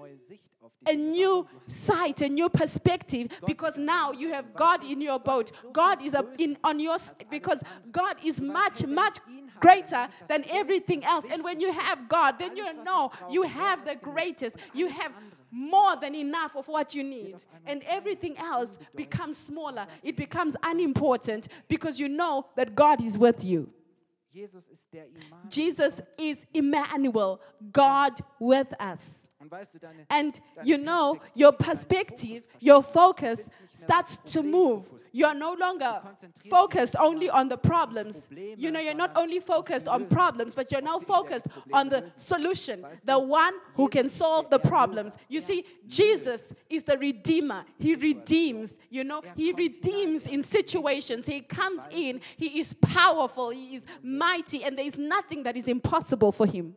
a 0.87 0.95
new 0.95 1.47
sight, 1.67 2.21
a 2.21 2.29
new 2.29 2.49
perspective, 2.49 3.29
because 3.45 3.77
now 3.77 4.11
you 4.11 4.31
have 4.33 4.53
God 4.53 4.83
in 4.83 5.01
your 5.01 5.19
boat. 5.19 5.51
God 5.73 6.01
is 6.01 6.15
in 6.37 6.57
on 6.63 6.79
your 6.79 6.97
because 7.29 7.61
God 7.91 8.17
is 8.23 8.39
much, 8.41 8.85
much 8.85 9.17
greater 9.59 10.07
than 10.27 10.45
everything 10.49 11.03
else. 11.03 11.25
And 11.29 11.43
when 11.43 11.59
you 11.59 11.71
have 11.71 12.07
God, 12.07 12.39
then 12.39 12.55
you 12.55 12.83
know 12.83 13.11
you 13.29 13.43
have 13.43 13.85
the 13.85 13.95
greatest. 13.95 14.55
You 14.73 14.89
have 14.89 15.11
more 15.51 15.95
than 15.95 16.13
enough 16.13 16.55
of 16.55 16.67
what 16.67 16.93
you 16.93 17.03
need. 17.03 17.43
And 17.65 17.83
everything 17.87 18.37
else 18.37 18.77
becomes 18.95 19.37
smaller. 19.37 19.87
It 20.03 20.15
becomes 20.15 20.55
unimportant 20.63 21.47
because 21.67 21.99
you 21.99 22.09
know 22.09 22.47
that 22.55 22.75
God 22.75 23.03
is 23.03 23.17
with 23.17 23.43
you. 23.43 23.69
Jesus 24.33 24.67
ist 24.69 24.87
Immanuel. 24.93 25.49
Jesus 25.49 26.01
is 26.17 26.45
Emmanuel, 26.53 27.41
God 27.71 28.13
with 28.39 28.71
us. 28.79 29.26
Und 29.39 29.51
weißt 29.51 29.81
deine, 29.83 30.05
And 30.09 30.41
you 30.63 30.77
know, 30.77 31.19
your 31.35 31.51
perspective, 31.51 32.47
your 32.59 32.81
focus 32.81 33.45
Du 33.45 33.45
bist 33.45 33.49
nicht 33.49 33.59
mehr 33.59 33.67
auf 33.67 33.83
starts 33.83 34.33
to 34.33 34.41
move. 34.41 34.85
You 35.11 35.27
are 35.27 35.35
no 35.35 35.53
longer 35.53 36.01
focused 36.49 36.95
only 36.99 37.29
on 37.29 37.47
the 37.47 37.57
problems. 37.57 38.27
You 38.31 38.71
know, 38.71 38.79
you're 38.79 38.95
not 38.95 39.15
only 39.15 39.39
focused 39.39 39.87
on 39.87 40.07
problems, 40.07 40.55
but 40.55 40.71
you're 40.71 40.81
now 40.81 40.95
Auf 40.95 41.05
die, 41.05 41.07
der 41.07 41.15
die 41.15 41.29
focused 41.29 41.45
on 41.71 41.89
the 41.89 42.03
solution, 42.17 42.85
the 43.05 43.19
one 43.19 43.53
who 43.75 43.87
can 43.87 44.09
solve 44.09 44.49
the 44.49 44.59
problems. 44.59 45.15
You 45.29 45.41
see. 45.41 45.65
Jesus 45.87 46.53
is 46.69 46.83
the 46.83 46.97
Redeemer. 46.97 47.63
He 47.79 47.95
redeems, 47.95 48.77
you 48.89 49.03
know, 49.03 49.21
He 49.35 49.53
redeems 49.53 50.27
in 50.27 50.43
situations. 50.43 51.25
He 51.25 51.41
comes 51.41 51.81
in, 51.91 52.19
He 52.35 52.59
is 52.59 52.73
powerful, 52.73 53.51
He 53.51 53.75
is 53.75 53.83
mighty, 54.03 54.63
and 54.63 54.77
there 54.77 54.85
is 54.85 54.97
nothing 54.97 55.43
that 55.43 55.55
is 55.55 55.67
impossible 55.67 56.31
for 56.31 56.45
Him. 56.45 56.75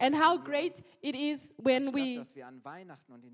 And 0.00 0.14
how 0.14 0.38
great 0.38 0.82
it 1.02 1.14
is 1.14 1.54
when 1.56 1.92
we, 1.92 2.18
dass 2.18 2.34
wir 2.34 2.46
an 2.46 2.60
Weihnachten 2.64 3.12
und 3.12 3.24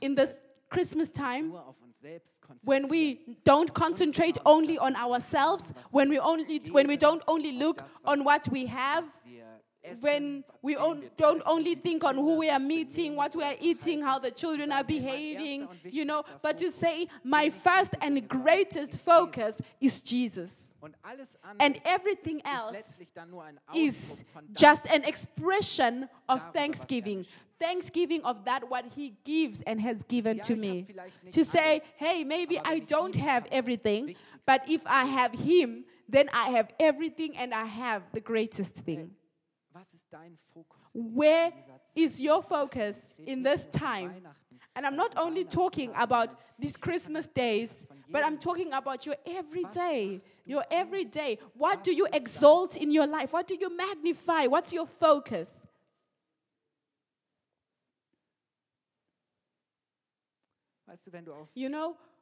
in 0.00 0.16
this 0.16 0.40
Christmas 0.70 1.12
time, 1.12 1.48
nur 1.48 1.66
auf 1.66 1.80
uns 1.82 2.00
selbst 2.00 2.40
when 2.64 2.88
we 2.90 3.18
don't 3.44 3.72
concentrate 3.74 4.38
only 4.44 4.78
on 4.78 4.96
ourselves, 4.96 5.74
when 5.90 6.10
we 6.10 6.18
only 6.18 6.60
when 6.70 6.88
we 6.88 6.96
don't 6.96 7.22
only 7.26 7.52
look 7.52 7.84
on 8.04 8.24
what 8.24 8.48
we 8.50 8.66
have, 8.66 9.04
was 9.04 9.24
wir 9.24 9.44
essen, 9.82 10.02
when 10.02 10.44
we 10.62 10.76
on, 10.76 11.02
don't 11.16 11.42
only 11.44 11.74
think 11.74 12.04
on 12.04 12.16
who 12.16 12.38
we 12.38 12.48
are 12.48 12.58
meeting, 12.58 13.16
what 13.16 13.34
we 13.34 13.44
are 13.44 13.56
eating, 13.60 14.00
how 14.00 14.18
the 14.18 14.30
children 14.30 14.72
are 14.72 14.82
Sagen, 14.82 15.02
hey, 15.02 15.34
mein 15.34 15.68
behaving, 15.68 15.68
you 15.84 16.04
know, 16.04 16.24
but 16.40 16.56
to 16.56 16.70
say 16.70 17.06
my 17.22 17.50
first 17.50 17.94
and 18.00 18.26
greatest 18.28 18.98
focus 18.98 19.60
is 19.80 20.00
Jesus. 20.00 20.71
And 21.58 21.78
everything 21.84 22.42
else 22.44 22.72
letztlich 22.72 23.12
dann 23.12 23.30
nur 23.30 23.44
ein 23.44 23.60
is 23.72 24.24
Ausdruck 24.24 24.32
von 24.32 24.46
Dank. 24.46 24.58
just 24.58 24.90
an 24.90 25.04
expression 25.04 26.08
of 26.28 26.40
er 26.40 26.52
thanksgiving. 26.52 27.24
Thanksgiving 27.60 28.24
of 28.24 28.44
that 28.44 28.68
what 28.68 28.84
he 28.96 29.16
gives 29.24 29.62
and 29.62 29.80
has 29.80 30.02
given 30.08 30.40
to 30.40 30.56
me. 30.56 30.86
To 31.30 31.44
say, 31.44 31.82
hey, 31.96 32.24
maybe 32.24 32.58
I 32.58 32.80
don't 32.80 33.14
have 33.14 33.46
everything, 33.52 34.16
but 34.44 34.62
if 34.68 34.84
I 34.86 35.04
have 35.04 35.32
him, 35.32 35.84
then 36.08 36.28
I 36.32 36.50
have 36.50 36.68
everything 36.80 37.36
and 37.36 37.54
I 37.54 37.64
have 37.64 38.02
the 38.12 38.20
greatest 38.20 38.74
thing. 38.74 39.14
Was 39.72 39.94
ist 39.94 40.10
dein 40.10 40.36
Fokus? 40.52 40.80
in 40.94 41.14
Where 41.14 41.52
is 41.94 42.20
your 42.20 42.42
focus 42.42 43.14
in 43.24 43.42
this 43.42 43.66
time? 43.70 44.26
And 44.74 44.86
I'm 44.86 44.96
not 44.96 45.12
only 45.16 45.44
talking 45.44 45.92
about 45.94 46.34
these 46.58 46.76
Christmas 46.76 47.26
days, 47.26 47.84
but 48.12 48.24
I'm 48.24 48.38
talking 48.38 48.72
about 48.72 49.06
your 49.06 49.16
everyday. 49.26 50.20
Your 50.44 50.64
everyday. 50.70 51.38
What 51.54 51.82
do 51.82 51.92
you 51.92 52.06
exalt 52.12 52.76
in 52.76 52.90
your 52.90 53.06
life? 53.06 53.32
What 53.32 53.48
do 53.48 53.56
you 53.58 53.74
magnify? 53.74 54.46
What's 54.46 54.72
your 54.72 54.86
focus? 54.86 55.66
Weißt 60.86 61.06
du, 61.06 61.12
wenn 61.12 61.24
du 61.24 61.32
auf, 61.32 61.48
You 61.54 61.70
know, 61.70 61.96
auf 61.96 61.96
Jesus 61.96 61.96
schaust, 61.96 62.21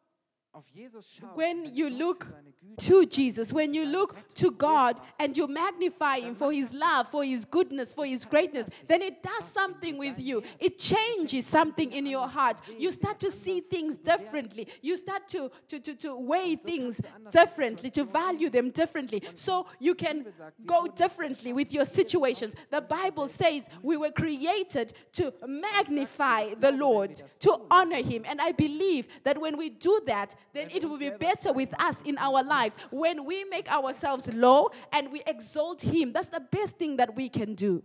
when 1.34 1.74
you 1.74 1.88
look 1.88 2.24
für 2.24 2.32
seine 2.32 2.52
Güte, 2.52 2.86
to 2.86 3.06
Jesus, 3.06 3.52
when 3.52 3.72
you 3.72 3.84
look 3.84 4.16
to 4.34 4.50
God 4.50 5.00
and 5.18 5.36
you 5.36 5.46
magnify 5.46 6.20
Him 6.20 6.34
for 6.34 6.52
His 6.52 6.72
love, 6.72 7.08
for 7.08 7.24
His 7.24 7.44
goodness, 7.44 7.94
for 7.94 8.04
His 8.04 8.24
greatness, 8.24 8.68
then 8.88 9.00
it 9.02 9.22
does 9.22 9.44
something 9.44 9.96
with 9.96 10.18
you. 10.18 10.42
It 10.58 10.78
changes 10.78 11.46
something 11.46 11.92
in 11.92 12.06
your 12.06 12.26
heart. 12.26 12.60
You 12.78 12.90
start 12.90 13.20
to 13.20 13.30
see 13.30 13.60
things 13.60 13.96
differently. 13.96 14.66
You 14.82 14.96
start 14.96 15.28
to, 15.28 15.50
to, 15.68 15.78
to, 15.80 15.94
to 15.96 16.16
weigh 16.16 16.56
things 16.56 17.00
differently, 17.30 17.90
to 17.92 18.04
value 18.04 18.50
them 18.50 18.70
differently. 18.70 19.22
So 19.34 19.66
you 19.78 19.94
can 19.94 20.26
go 20.66 20.86
differently 20.86 21.52
with 21.52 21.72
your 21.72 21.84
situations. 21.84 22.54
The 22.70 22.80
Bible 22.80 23.28
says 23.28 23.64
we 23.82 23.96
were 23.96 24.10
created 24.10 24.94
to 25.12 25.32
magnify 25.46 26.54
the 26.54 26.72
Lord, 26.72 27.22
to 27.40 27.60
honor 27.70 28.02
Him. 28.02 28.24
And 28.26 28.40
I 28.40 28.52
believe 28.52 29.06
that 29.22 29.40
when 29.40 29.56
we 29.56 29.70
do 29.70 30.00
that, 30.06 30.34
then 30.52 30.70
it 30.70 30.88
will 30.88 30.98
be 30.98 31.10
better 31.10 31.52
with 31.52 31.72
us 31.80 32.02
in 32.02 32.18
our 32.18 32.42
lives. 32.42 32.76
When 32.90 33.24
we 33.24 33.44
make 33.44 33.70
ourselves 33.70 34.28
low 34.32 34.70
and 34.92 35.10
we 35.12 35.22
exalt 35.26 35.82
Him, 35.82 36.12
that's 36.12 36.28
the 36.28 36.40
best 36.40 36.76
thing 36.76 36.96
that 36.96 37.14
we 37.14 37.28
can 37.28 37.54
do. 37.54 37.82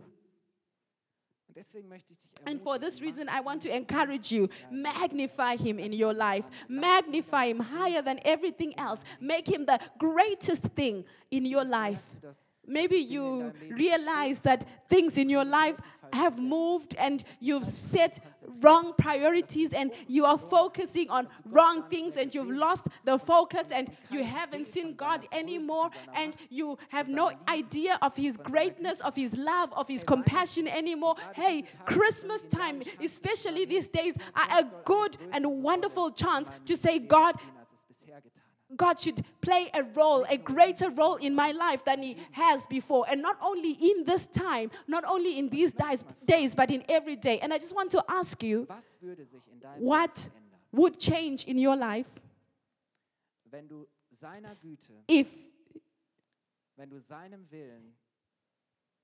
Und 1.48 1.56
deswegen 1.56 1.88
möchte 1.88 2.12
ich 2.12 2.18
dich 2.18 2.30
And 2.46 2.60
for 2.60 2.78
this 2.78 3.00
reason, 3.00 3.28
I 3.28 3.40
want 3.40 3.62
to 3.62 3.74
encourage 3.74 4.30
you 4.30 4.48
magnify 4.70 5.56
Him 5.56 5.78
in 5.78 5.92
your 5.92 6.12
life, 6.12 6.44
magnify 6.68 7.46
Him 7.46 7.60
higher 7.60 8.02
than 8.02 8.20
everything 8.24 8.74
else, 8.78 9.02
make 9.20 9.48
Him 9.48 9.64
the 9.64 9.78
greatest 9.98 10.64
thing 10.74 11.04
in 11.30 11.44
your 11.44 11.64
life. 11.64 12.04
Merkst 12.66 12.74
du, 12.74 12.86
dass 12.86 12.86
Maybe 12.86 12.96
you 12.96 13.52
realize 13.70 14.40
that 14.42 14.66
things 14.88 15.16
in 15.16 15.30
your 15.30 15.44
life 15.44 15.76
have 16.12 16.40
moved 16.40 16.94
and 16.98 17.24
you've 17.40 17.64
set 17.64 18.20
wrong 18.60 18.94
priorities 18.96 19.72
and 19.72 19.90
you 20.06 20.24
are 20.24 20.38
focusing 20.38 21.10
on 21.10 21.26
wrong 21.46 21.82
things 21.90 22.16
and 22.16 22.34
you've 22.34 22.48
lost 22.48 22.86
the 23.04 23.18
focus 23.18 23.66
and 23.70 23.90
you 24.10 24.22
haven't 24.22 24.66
seen 24.66 24.94
God 24.94 25.26
anymore 25.32 25.90
and 26.14 26.36
you 26.48 26.78
have 26.90 27.08
no 27.08 27.32
idea 27.48 27.98
of 28.02 28.14
His 28.16 28.36
greatness, 28.36 29.00
of 29.00 29.14
His 29.16 29.36
love, 29.36 29.72
of 29.72 29.88
His 29.88 30.04
compassion 30.04 30.68
anymore. 30.68 31.16
Hey, 31.34 31.64
Christmas 31.84 32.42
time, 32.44 32.82
especially 33.02 33.64
these 33.64 33.88
days, 33.88 34.14
are 34.34 34.60
a 34.60 34.66
good 34.84 35.16
and 35.32 35.62
wonderful 35.62 36.12
chance 36.12 36.48
to 36.66 36.76
say, 36.76 36.98
God, 36.98 37.34
God 38.74 38.98
should 38.98 39.24
play 39.40 39.70
a 39.72 39.84
role, 39.84 40.26
a 40.28 40.36
greater 40.36 40.90
role 40.90 41.16
in 41.16 41.34
my 41.34 41.52
life 41.52 41.84
than 41.84 42.02
He 42.02 42.16
has 42.32 42.66
before. 42.66 43.06
And 43.08 43.22
not 43.22 43.36
only 43.40 43.72
in 43.72 44.04
this 44.04 44.26
time, 44.26 44.70
not 44.88 45.04
only 45.04 45.38
in 45.38 45.48
these 45.48 45.72
days, 45.72 46.04
days 46.24 46.54
but 46.54 46.70
in 46.70 46.82
every 46.88 47.16
day. 47.16 47.38
And 47.38 47.52
I 47.52 47.58
just 47.58 47.74
want 47.74 47.92
to 47.92 48.04
ask 48.08 48.42
you 48.42 48.66
Was 48.68 48.98
würde 49.00 49.24
sich 49.24 49.42
in 49.52 49.60
deinem 49.60 49.80
what 49.80 50.28
would 50.72 50.98
change 50.98 51.44
in 51.44 51.58
your 51.58 51.76
life 51.76 52.06
wenn 53.50 53.68
du 53.68 53.86
seiner 54.10 54.54
Güte, 54.56 54.92
if 55.08 55.28
wenn 56.76 56.90
du 56.90 56.98
seinem 56.98 57.50
Willen 57.50 57.96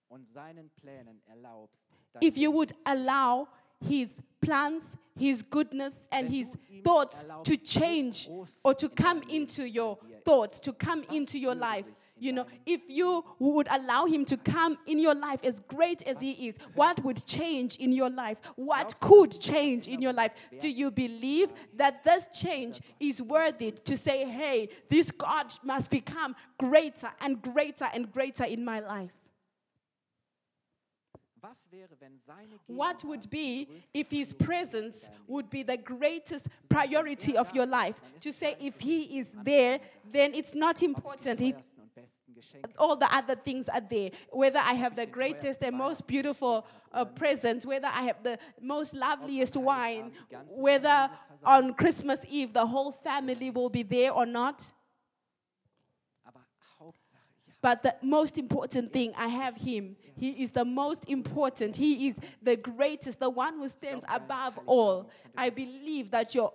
und 0.09 0.29
seinen 0.29 0.71
Plänen 0.71 1.23
erlaubst, 1.27 1.89
if 2.21 2.37
you 2.37 2.53
would 2.53 2.75
allow 2.85 3.49
his 3.83 4.21
plans, 4.41 4.97
his 5.19 5.43
goodness, 5.43 6.07
and 6.11 6.29
his 6.29 6.57
thoughts 6.85 7.25
to 7.45 7.57
change 7.57 8.29
or 8.65 8.75
to 8.75 8.89
come 8.89 9.23
into 9.29 9.69
your 9.69 9.99
thoughts, 10.25 10.61
to 10.61 10.73
come 10.73 11.05
into 11.13 11.39
your 11.39 11.55
life. 11.55 11.87
You 12.19 12.33
know, 12.33 12.47
if 12.67 12.83
you 12.87 13.25
would 13.41 13.67
allow 13.69 14.07
him 14.07 14.25
to 14.27 14.37
come 14.37 14.79
in 14.87 15.01
your 15.01 15.15
life 15.15 15.41
as 15.43 15.59
great 15.59 16.03
as 16.03 16.21
he 16.21 16.47
is, 16.47 16.57
what 16.75 17.03
would 17.03 17.27
change 17.27 17.77
in 17.79 17.91
your 17.91 18.11
life? 18.11 18.39
What 18.55 18.95
could 19.01 19.33
change 19.41 19.89
in 19.89 20.01
your 20.01 20.13
life? 20.13 20.33
Do 20.61 20.69
you 20.69 20.93
believe 20.93 21.53
that 21.75 22.05
this 22.05 22.29
change 22.33 22.81
is 23.01 23.21
worthy 23.21 23.73
to 23.73 23.97
say, 23.97 24.25
hey, 24.25 24.69
this 24.89 25.11
God 25.11 25.53
must 25.65 25.91
become 25.91 26.37
greater 26.59 27.11
and 27.21 27.43
greater 27.43 27.89
and 27.93 28.13
greater 28.13 28.45
in 28.45 28.65
my 28.65 28.79
life? 28.79 29.11
What 32.67 33.05
would 33.05 33.29
be 33.31 33.69
if 33.93 34.11
His 34.11 34.33
presence 34.33 34.97
in 34.97 35.01
deinem 35.01 35.13
Leben 35.13 35.25
would 35.29 35.51
be 35.51 35.63
the 35.63 35.77
greatest 35.77 36.47
priority 36.69 37.37
of 37.37 37.53
your 37.55 37.67
life? 37.67 37.97
To 38.23 38.33
say, 38.33 38.57
if 38.61 38.79
He 38.81 39.19
is 39.19 39.35
there, 39.43 39.81
then 40.11 40.35
it's 40.35 40.55
not 40.55 40.77
Ob 40.77 40.83
ich 40.83 40.83
die 40.83 40.87
important 40.87 41.41
if 41.41 41.57
teuersten 41.57 41.83
und 41.83 41.95
besten 41.95 42.35
Geschenke 42.35 42.79
all 42.79 42.97
the 42.97 43.13
other 43.13 43.35
things 43.35 43.69
are 43.69 43.81
there. 43.81 44.11
Whether 44.31 44.61
I 44.61 44.75
have 44.75 44.95
the 44.95 45.07
greatest 45.07 45.63
and 45.63 45.77
most 45.77 46.07
beautiful 46.07 46.65
uh, 46.93 47.05
presents, 47.05 47.67
whether 47.67 47.89
I 47.89 48.03
have 48.03 48.23
the 48.23 48.39
most 48.61 48.95
loveliest 48.95 49.57
wine, 49.57 50.13
whether 50.49 51.11
on 51.45 51.75
Christmas 51.75 52.25
Eve 52.29 52.53
the 52.53 52.67
whole 52.67 52.93
family 52.93 53.51
will 53.51 53.71
be 53.71 53.83
there 53.83 54.13
or 54.13 54.27
not. 54.27 54.73
But 57.63 57.83
the 57.85 57.95
most 58.03 58.39
important 58.39 58.93
thing, 58.93 59.13
I 59.17 59.29
have 59.29 59.57
Him. 59.57 59.97
He 60.17 60.43
is 60.43 60.51
the 60.51 60.65
most 60.65 61.05
important. 61.09 61.77
He 61.77 62.09
is 62.09 62.17
the 62.43 62.57
greatest, 62.57 63.21
the 63.21 63.31
one 63.31 63.57
who 63.59 63.69
stands 63.69 64.05
above 64.09 64.59
all. 64.67 65.09
I 65.37 65.49
believe 65.51 66.11
that 66.11 66.35
your 66.35 66.53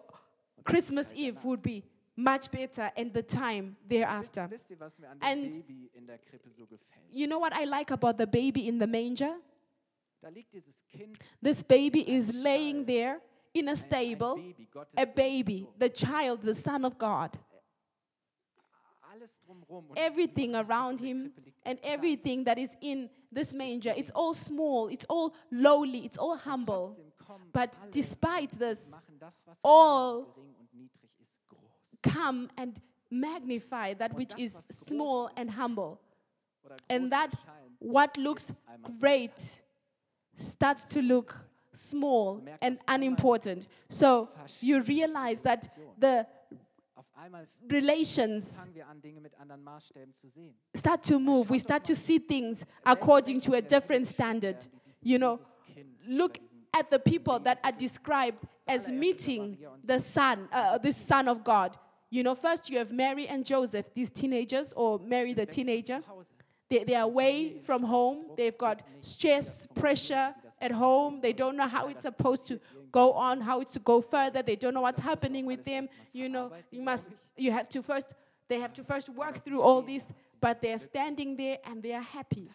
Christmas 0.66 1.12
Eve 1.16 1.44
would 1.46 1.62
be 1.64 1.84
much 2.18 2.52
better 2.52 2.92
and 2.98 3.14
the 3.14 3.24
time 3.24 3.78
thereafter. 3.88 4.48
Wisst 4.52 4.70
ihr, 4.70 4.78
was 4.80 5.00
mir 5.00 5.08
an 5.12 5.18
And- 5.22 5.52
dem 5.54 5.62
Baby 5.62 5.90
in 5.96 6.06
der 6.08 6.18
Krippe 6.18 6.52
so 6.52 6.66
gefällt? 6.66 7.06
You 7.12 7.28
know 7.28 7.40
what 7.40 7.54
I 7.54 7.64
like 7.64 7.90
about 7.92 8.18
the 8.18 8.28
baby 8.28 8.68
in 8.68 8.78
the 8.78 8.88
manger? 8.88 9.36
Da 10.22 10.30
liegt 10.30 10.52
dieses 10.52 10.84
Kind, 10.92 11.18
This 11.42 11.64
baby 11.64 12.02
is 12.02 12.34
laying 12.34 12.86
there 12.86 13.22
in 13.54 13.70
a 13.70 13.76
stable, 13.76 14.34
ein 14.36 14.52
Baby, 14.54 14.68
Gottes 14.74 14.94
a 14.98 15.06
baby, 15.06 15.68
the 15.80 15.90
child, 15.90 16.42
the 16.42 16.56
Son 16.56 16.84
of 16.84 16.98
God. 16.98 17.38
Everything 19.96 20.56
around 20.56 21.00
him 21.00 21.32
and 21.64 21.80
everything 21.84 22.44
that 22.46 22.58
is 22.58 22.70
in 22.82 23.10
this 23.32 23.54
manger, 23.54 23.94
it's 23.96 24.12
all 24.12 24.34
small, 24.34 24.88
it's 24.88 25.06
all 25.10 25.34
lowly, 25.52 26.00
it's 26.00 26.18
all 26.18 26.38
humble. 26.38 26.98
But 27.52 27.78
despite 27.92 28.52
this, 28.52 28.92
machen 28.92 29.18
das, 29.20 29.42
was 29.46 29.58
all 29.64 30.24
klein, 30.24 30.34
gering 30.36 30.56
und 30.60 30.74
niedrig 30.74 31.08
come 32.02 32.50
and 32.58 32.80
magnify 33.10 33.94
that 33.96 34.14
which 34.14 34.32
is 34.38 34.58
small 34.72 35.30
and 35.36 35.50
humble. 35.50 36.00
And 36.90 37.10
that 37.10 37.34
what 37.80 38.18
looks 38.18 38.52
great 39.00 39.62
starts 40.36 40.88
to 40.90 41.02
look 41.02 41.36
small 41.74 42.44
and 42.62 42.80
unimportant. 42.88 43.68
So 43.90 44.30
you 44.62 44.82
realize 44.82 45.42
that 45.42 45.70
the 45.98 46.28
relations 47.70 48.58
fangen 48.60 48.76
wir 48.76 48.88
an, 48.88 49.02
Dinge 49.02 49.22
mit 49.22 49.34
anderen 49.40 49.64
Maßstäben 49.64 50.14
zu 50.16 50.30
sehen. 50.30 50.56
start 50.76 51.04
to 51.06 51.20
move. 51.20 51.50
We 51.50 51.60
start 51.60 51.84
to 51.86 51.96
see 51.96 52.20
things 52.20 52.66
according 52.84 53.42
to 53.42 53.54
a 53.54 53.62
different 53.62 54.08
standard. 54.08 54.58
You 55.02 55.18
know, 55.18 55.40
look 56.08 56.40
at 56.74 56.90
the 56.90 57.00
people 57.00 57.40
that 57.40 57.60
are 57.64 57.72
described 57.72 58.38
as 58.68 58.88
meeting 58.90 59.58
the 59.84 60.00
son, 60.00 60.48
uh, 60.52 60.78
the 60.78 60.92
son 60.94 61.28
of 61.28 61.44
God. 61.44 61.78
You 62.10 62.24
know, 62.24 62.36
first 62.36 62.70
you 62.70 62.78
have 62.78 62.92
Mary 62.92 63.28
and 63.28 63.46
Joseph, 63.46 63.86
these 63.94 64.10
teenagers, 64.10 64.74
or 64.74 65.00
Mary 65.00 65.34
the 65.34 65.46
teenager. 65.46 66.02
They, 66.70 66.84
they 66.84 66.96
are 66.96 67.04
away 67.04 67.60
from 67.64 67.84
home. 67.84 68.26
They've 68.36 68.58
got 68.58 68.84
stress, 69.02 69.68
pressure 69.76 70.34
at 70.60 70.72
home. 70.72 71.20
They 71.22 71.34
don't 71.34 71.56
know 71.56 71.68
how 71.68 71.88
it's 71.88 72.04
supposed 72.04 72.46
to 72.48 72.60
go 72.92 73.14
on, 73.14 73.42
how 73.42 73.62
it's 73.62 73.74
to 73.74 73.80
go 73.80 74.02
further. 74.02 74.42
They 74.42 74.56
don't 74.56 74.74
know 74.74 74.82
what's 74.82 75.00
happening 75.00 75.46
with 75.46 75.64
them. 75.64 75.90
You 76.14 76.30
know, 76.30 76.52
you 76.72 76.82
must, 76.82 77.08
you 77.36 77.52
have 77.52 77.70
to 77.70 77.82
first, 77.82 78.14
they 78.48 78.60
have 78.60 78.74
to 78.74 78.84
first 78.84 79.10
work 79.10 79.44
through 79.44 79.62
all 79.62 79.82
this, 79.82 80.12
but 80.40 80.62
they're 80.62 80.80
standing 80.80 81.36
there 81.36 81.58
and 81.66 81.82
they 81.82 81.94
are 81.94 82.02
happy. 82.02 82.50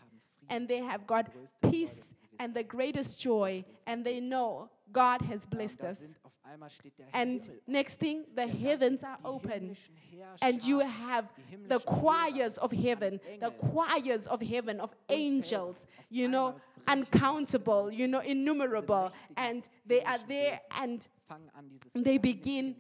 And 0.49 0.69
they 0.69 0.79
have 0.79 1.07
got 1.07 1.31
peace 1.71 2.13
and 2.39 2.53
the 2.53 2.63
greatest 2.63 3.21
joy. 3.21 3.65
And 3.87 4.05
they 4.05 4.21
know 4.21 4.71
God 4.91 5.23
has 5.23 5.47
blessed 5.47 5.83
us. 5.83 6.13
Sind 6.53 6.63
auf 6.63 6.63
einmal 6.63 6.71
steht 6.71 6.99
der 6.99 7.07
And 7.13 7.51
next 7.67 7.99
thing, 7.99 8.25
the 8.35 8.47
heavens 8.47 9.05
are 9.05 9.19
open 9.25 9.77
and 10.41 10.63
you 10.65 10.81
have 10.81 11.29
the 11.69 11.79
choirs 11.79 12.59
of 12.59 12.73
heaven, 12.73 13.21
the 13.41 13.51
choirs 13.51 14.27
of 14.27 14.41
heaven, 14.41 14.81
of 14.81 14.91
angels, 15.09 15.87
you 16.11 16.29
know, 16.29 16.55
uncountable, 16.87 17.91
you 17.91 18.09
know, 18.09 18.21
innumerable. 18.21 19.11
And 19.37 19.69
they 19.87 20.03
are 20.03 20.19
there 20.29 20.61
and 20.71 21.07
fangen 21.29 21.51
an, 21.55 21.79
dieses 21.79 22.05
they 22.05 22.19
begin 22.19 22.77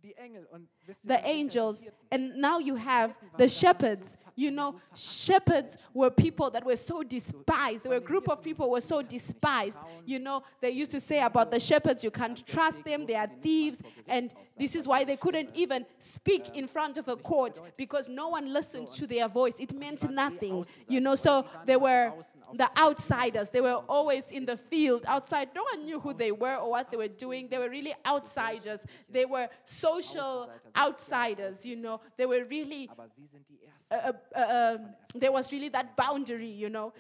the 1.03 1.27
angels. 1.27 1.87
And 2.11 2.35
now 2.37 2.59
you 2.59 2.75
have 2.75 3.15
the 3.37 3.47
shepherds. 3.47 4.17
You 4.35 4.49
know, 4.49 4.75
shepherds 4.95 5.77
were 5.93 6.09
people 6.09 6.49
that 6.49 6.65
were 6.65 6.75
so 6.75 7.03
despised. 7.03 7.83
They 7.83 7.89
were 7.89 7.97
a 7.97 7.99
group 8.01 8.27
of 8.27 8.41
people 8.41 8.65
who 8.65 8.71
were 8.71 8.81
so 8.81 9.01
du 9.01 9.13
kannst 9.13 9.13
nicht 9.13 9.23
despised. 9.23 9.77
You 10.05 10.19
know, 10.19 10.43
they 10.59 10.71
used 10.71 10.91
to 10.91 10.99
say 10.99 11.21
about 11.21 11.51
the 11.51 11.59
shepherds, 11.59 12.03
you 12.03 12.11
can't 12.11 12.45
trust 12.47 12.83
them, 12.83 13.05
they 13.05 13.15
are 13.15 13.29
thieves. 13.41 13.81
And 14.07 14.33
this 14.57 14.75
is 14.75 14.87
why 14.87 15.03
they 15.03 15.17
couldn't 15.17 15.51
even 15.53 15.85
speak 15.99 16.49
in 16.55 16.67
front 16.67 16.97
of 16.97 17.07
a 17.07 17.15
court 17.15 17.61
because 17.77 18.09
no 18.09 18.29
one 18.29 18.51
listened 18.51 18.91
to 18.93 19.07
their 19.07 19.27
voice. 19.27 19.59
It 19.59 19.73
meant 19.73 20.09
nothing. 20.09 20.65
You 20.87 21.01
know, 21.01 21.15
so 21.15 21.45
they 21.65 21.77
were 21.77 22.11
the 22.53 22.69
outsiders. 22.77 23.49
They 23.49 23.61
were 23.61 23.81
always 23.87 24.31
in 24.31 24.45
the 24.45 24.57
field 24.57 25.03
outside. 25.07 25.49
No 25.55 25.63
one 25.63 25.85
knew 25.85 25.99
who 25.99 26.13
they 26.13 26.31
were 26.31 26.55
or 26.55 26.71
what 26.71 26.89
they 26.89 26.97
were 26.97 27.07
doing. 27.07 27.47
They 27.49 27.57
were 27.57 27.69
really 27.69 27.93
outsiders. 28.05 28.81
They 29.09 29.25
were 29.25 29.47
social 29.93 30.49
outsiders, 30.75 31.65
you 31.65 31.75
know. 31.75 31.99
They 32.17 32.25
were 32.25 32.45
really, 32.49 32.89
aber 32.89 33.07
sie 33.09 33.27
sind 33.27 33.45
die 33.47 33.59
Ersten. 33.65 33.93
uh, 33.93 34.13
uh, 34.35 34.39
uh, 34.39 34.77
there 35.15 35.31
was 35.31 35.51
really 35.51 35.69
that 35.69 35.95
boundary, 35.95 36.49
you 36.49 36.69
know. 36.69 36.93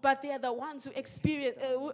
But 0.00 0.22
they 0.22 0.32
are 0.32 0.38
the 0.38 0.52
ones 0.52 0.84
who 0.84 0.90
experience, 0.94 1.56
uh, 1.62 1.86
uh, 1.86 1.92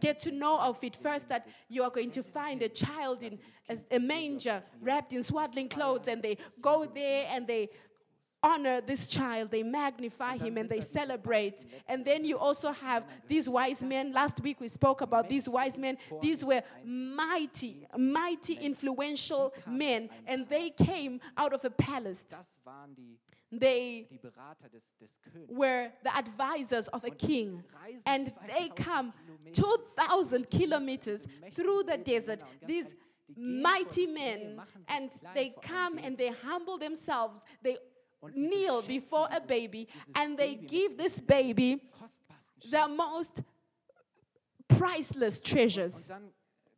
get 0.00 0.18
to 0.20 0.30
know 0.30 0.58
of 0.60 0.82
it 0.84 0.96
first 0.96 1.28
that 1.28 1.46
you 1.68 1.82
are 1.82 1.90
going 1.90 2.10
to 2.10 2.22
find 2.22 2.62
a 2.62 2.68
child 2.68 3.22
in 3.22 3.38
a, 3.68 3.96
a 3.96 3.98
manger 3.98 4.62
wrapped 4.82 5.12
in 5.12 5.22
swaddling 5.22 5.68
clothes, 5.68 6.08
and 6.08 6.22
they 6.22 6.36
go 6.60 6.84
there 6.84 7.26
and 7.30 7.46
they 7.46 7.70
honor 8.50 8.80
this 8.80 9.02
child, 9.18 9.50
they 9.50 9.62
magnify 9.62 10.34
him, 10.38 10.56
and 10.60 10.68
they 10.68 10.80
celebrate. 10.80 11.58
And 11.88 12.04
then 12.04 12.24
you 12.24 12.38
also 12.38 12.70
have 12.72 13.02
these 13.28 13.48
wise 13.48 13.82
men. 13.82 14.12
Last 14.12 14.40
week 14.40 14.58
we 14.60 14.68
spoke 14.68 15.00
about 15.00 15.28
these 15.28 15.48
wise 15.48 15.76
men. 15.78 15.98
These 16.22 16.44
were 16.44 16.62
mighty, 16.84 17.86
mighty, 17.96 18.54
influential 18.54 19.52
men, 19.66 20.08
and 20.26 20.48
they 20.48 20.70
came 20.70 21.20
out 21.36 21.52
of 21.52 21.64
a 21.64 21.70
palace. 21.70 22.24
Das 22.24 22.58
waren 22.64 22.94
die, 22.94 23.18
They 23.52 24.06
die 24.10 24.18
Berater 24.18 24.68
des, 24.70 24.82
des 25.00 25.12
Königs. 25.24 25.50
were 25.56 25.90
the 26.02 26.14
advisors 26.16 26.88
of 26.88 27.04
a 27.04 27.10
king. 27.10 27.62
And 28.04 28.32
they 28.54 28.68
come 28.70 29.12
2,000 29.52 30.50
kilometers 30.50 31.26
through 31.54 31.84
the 31.84 31.96
desert, 31.96 32.42
these 32.66 32.94
mighty 33.36 34.06
men, 34.06 34.60
and 34.88 35.10
they 35.34 35.52
come 35.62 35.98
and 35.98 36.16
they 36.18 36.30
humble 36.30 36.78
themselves. 36.78 37.40
They 37.62 37.78
kneel 38.34 38.82
before 38.82 39.28
a 39.30 39.40
baby 39.40 39.88
and 40.14 40.36
they 40.38 40.54
give 40.54 40.96
this 40.96 41.20
baby 41.20 41.80
the 42.70 42.88
most 42.88 43.42
priceless 44.68 45.40
treasures. 45.40 46.08
dann 46.08 46.32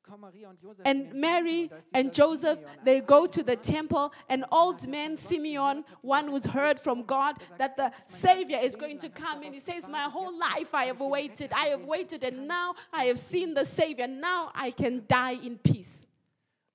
kommen 0.09 0.21
Maria 0.23 0.51
und 0.51 0.61
Josef 0.61 0.85
in 0.85 0.87
And 0.87 1.15
Mary 1.15 1.63
und 1.65 1.71
da 1.71 1.77
ist 1.77 1.95
and 1.95 2.17
Joseph, 2.17 2.59
they 2.85 3.01
go 3.01 3.27
to 3.27 3.43
the 3.43 3.57
temple. 3.57 4.11
An 4.29 4.45
old 4.51 4.87
man, 4.89 5.17
Simeon, 5.17 5.85
one 6.03 6.29
who's 6.29 6.47
heard 6.47 6.81
from 6.81 7.05
God 7.05 7.37
that 7.59 7.77
the 7.77 7.91
Savior 8.07 8.59
is 8.63 8.75
going 8.77 8.99
to 8.99 9.09
come. 9.09 9.43
And 9.43 9.55
he 9.55 9.61
says, 9.61 9.89
My 9.89 10.09
whole 10.11 10.37
life 10.37 10.75
I 10.75 10.87
have 10.87 11.01
waited. 11.01 11.53
I 11.53 11.69
have 11.69 11.85
waited, 11.85 12.25
and 12.25 12.49
now 12.49 12.75
I 12.93 13.05
have 13.05 13.19
seen 13.19 13.55
the 13.55 13.65
Savior. 13.65 14.07
Now 14.07 14.51
I 14.55 14.71
can 14.71 15.05
die 15.07 15.39
in 15.43 15.59
peace. 15.59 16.07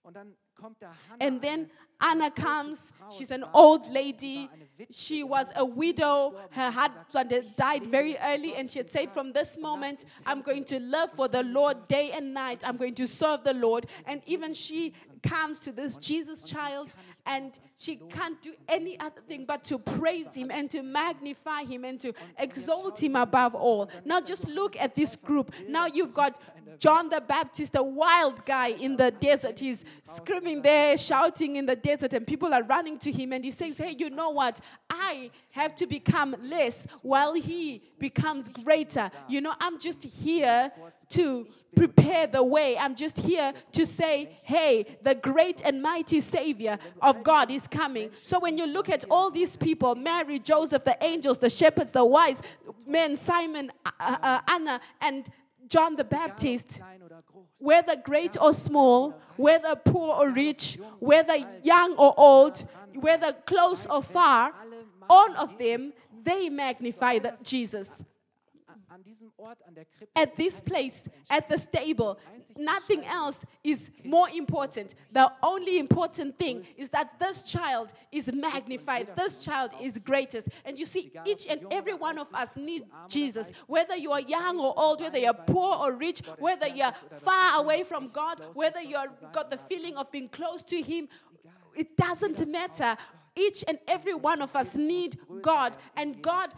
Und 0.03 0.15
dann 0.15 0.35
kommt 0.55 0.81
da 0.81 0.93
Hannah, 1.09 1.25
And 1.25 1.41
then 1.41 1.69
Anna 2.03 2.29
comes. 2.29 2.91
She's 3.17 3.31
an 3.31 3.45
old 3.53 3.89
lady. 3.89 4.49
war 4.49 4.49
eine 4.53 4.67
Witwe, 4.77 4.87
She 4.91 5.23
was 5.23 5.47
a 5.55 5.65
widow. 5.65 6.35
Her 6.51 6.69
husband 6.69 7.55
died 7.55 7.87
very 7.87 8.17
early, 8.17 8.55
and 8.55 8.69
she 8.69 8.79
had 8.79 8.91
said, 8.91 9.11
From 9.13 9.31
this 9.31 9.57
moment, 9.57 10.03
im 10.03 10.09
I'm 10.25 10.41
going 10.41 10.65
to 10.65 10.79
live 10.79 11.11
for 11.13 11.27
the 11.27 11.43
Lord 11.43 11.87
day 11.87 12.11
and 12.11 12.33
night. 12.33 12.63
I'm 12.65 12.77
going 12.77 12.95
to 12.95 13.07
serve 13.07 13.43
the 13.43 13.53
Lord. 13.53 13.85
And 14.05 14.21
even 14.25 14.53
she 14.53 14.93
comes 15.23 15.59
to 15.61 15.71
this 15.71 15.95
Jesus 15.95 16.43
child, 16.43 16.93
and 17.25 17.57
she 17.77 17.95
can't 17.95 18.41
do 18.41 18.53
any 18.67 18.99
other 18.99 19.21
thing 19.21 19.45
but 19.47 19.63
to 19.65 19.77
praise 19.79 20.35
him 20.35 20.51
and 20.51 20.69
to 20.71 20.83
magnify 20.83 21.63
him 21.63 21.85
and 21.85 21.99
to 22.01 22.13
exalt 22.37 23.01
him 23.01 23.15
above 23.15 23.55
all. 23.55 23.89
Now, 24.05 24.19
just 24.21 24.47
look 24.47 24.75
at 24.77 24.95
this 24.95 25.15
group. 25.15 25.53
Now, 25.67 25.87
you've 25.87 26.13
got 26.13 26.39
John 26.79 27.09
the 27.09 27.21
Baptist, 27.21 27.75
a 27.75 27.83
wild 27.83 28.45
guy 28.45 28.67
in 28.67 28.97
the 28.97 29.11
desert. 29.11 29.59
He's 29.59 29.85
screaming 30.15 30.61
there, 30.61 30.97
shouting 30.97 31.55
in 31.55 31.65
the 31.65 31.75
desert, 31.75 32.13
and 32.13 32.25
people 32.25 32.53
are 32.53 32.63
running 32.63 32.97
to 32.99 33.11
him. 33.11 33.33
And 33.33 33.43
he 33.43 33.51
says, 33.51 33.77
Hey, 33.77 33.95
you 33.97 34.09
know 34.09 34.31
what? 34.31 34.59
I 34.89 35.31
have 35.51 35.75
to 35.75 35.87
become 35.87 36.35
less 36.41 36.87
while 37.01 37.33
he 37.33 37.81
becomes 37.99 38.49
greater. 38.49 39.09
You 39.27 39.41
know, 39.41 39.53
I'm 39.59 39.79
just 39.79 40.03
here 40.03 40.71
to 41.09 41.47
prepare 41.75 42.27
the 42.27 42.43
way. 42.43 42.77
I'm 42.77 42.95
just 42.95 43.17
here 43.19 43.53
to 43.73 43.85
say, 43.85 44.37
Hey, 44.43 44.97
the 45.01 45.12
great 45.15 45.61
and 45.63 45.81
mighty 45.81 46.21
Savior 46.21 46.77
of 47.01 47.23
God 47.23 47.51
is 47.51 47.67
coming. 47.67 48.11
So 48.21 48.39
when 48.39 48.57
you 48.57 48.65
look 48.65 48.89
at 48.89 49.05
all 49.09 49.31
these 49.31 49.55
people 49.55 49.95
Mary, 49.95 50.39
Joseph, 50.39 50.83
the 50.83 50.97
angels, 51.01 51.37
the 51.37 51.49
shepherds, 51.49 51.91
the 51.91 52.05
wise 52.05 52.41
men, 52.85 53.15
Simon, 53.15 53.71
uh, 53.85 53.89
uh, 53.99 54.39
Anna, 54.47 54.81
and 55.01 55.29
John 55.67 55.95
the 55.95 56.03
Baptist, 56.03 56.79
whether 57.59 57.95
great 57.95 58.37
or 58.39 58.53
small, 58.53 59.19
whether 59.37 59.75
poor 59.75 60.15
or 60.15 60.29
rich, 60.29 60.77
whether 60.99 61.35
young 61.63 61.95
or 61.95 62.13
old, 62.17 62.63
whether 62.95 63.33
close 63.45 63.85
or 63.87 64.03
far, 64.03 64.53
all 65.09 65.35
of 65.37 65.57
them, 65.57 65.93
they 66.23 66.49
magnify 66.49 67.19
the 67.19 67.33
Jesus. 67.43 68.03
At 70.15 70.35
this 70.35 70.61
place, 70.61 71.07
at 71.29 71.49
the 71.49 71.57
stable, 71.57 72.19
nothing 72.57 73.05
else 73.05 73.43
is 73.63 73.89
more 74.03 74.29
important. 74.29 74.95
The 75.11 75.31
only 75.41 75.79
important 75.79 76.37
thing 76.37 76.65
is 76.77 76.89
that 76.89 77.19
this 77.19 77.43
child 77.43 77.93
is 78.11 78.31
magnified. 78.31 79.15
This 79.15 79.43
child 79.43 79.71
is 79.81 79.97
greatest. 79.97 80.49
And 80.65 80.77
you 80.77 80.85
see, 80.85 81.11
each 81.25 81.47
and 81.47 81.61
every 81.71 81.93
one 81.93 82.17
of 82.17 82.33
us 82.33 82.55
need 82.55 82.83
Jesus. 83.07 83.51
Whether 83.67 83.95
you 83.95 84.11
are 84.11 84.21
young 84.21 84.59
or 84.59 84.73
old, 84.77 85.01
whether 85.01 85.17
you're 85.17 85.33
poor 85.33 85.75
or 85.75 85.93
rich, 85.93 86.21
whether 86.39 86.67
you're 86.67 86.93
far 87.21 87.61
away 87.61 87.83
from 87.83 88.09
God, 88.09 88.41
whether 88.53 88.81
you've 88.81 89.21
got 89.33 89.49
the 89.49 89.57
feeling 89.57 89.95
of 89.95 90.11
being 90.11 90.29
close 90.29 90.63
to 90.63 90.81
Him, 90.81 91.07
it 91.75 91.97
doesn't 91.97 92.47
matter. 92.47 92.95
Each 93.35 93.63
and 93.67 93.79
every 93.87 94.13
one 94.13 94.43
of 94.43 94.55
us 94.55 94.75
need 94.75 95.17
God, 95.41 95.75
and 95.95 96.21
God 96.21 96.53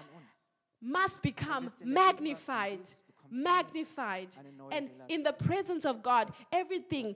must 0.81 1.21
become 1.21 1.71
magnified. 1.83 2.79
magnified. 3.31 4.29
And 4.71 4.89
in 5.09 5.23
the 5.23 5.33
presence 5.33 5.85
of 5.85 6.03
God, 6.03 6.31
everything 6.51 7.15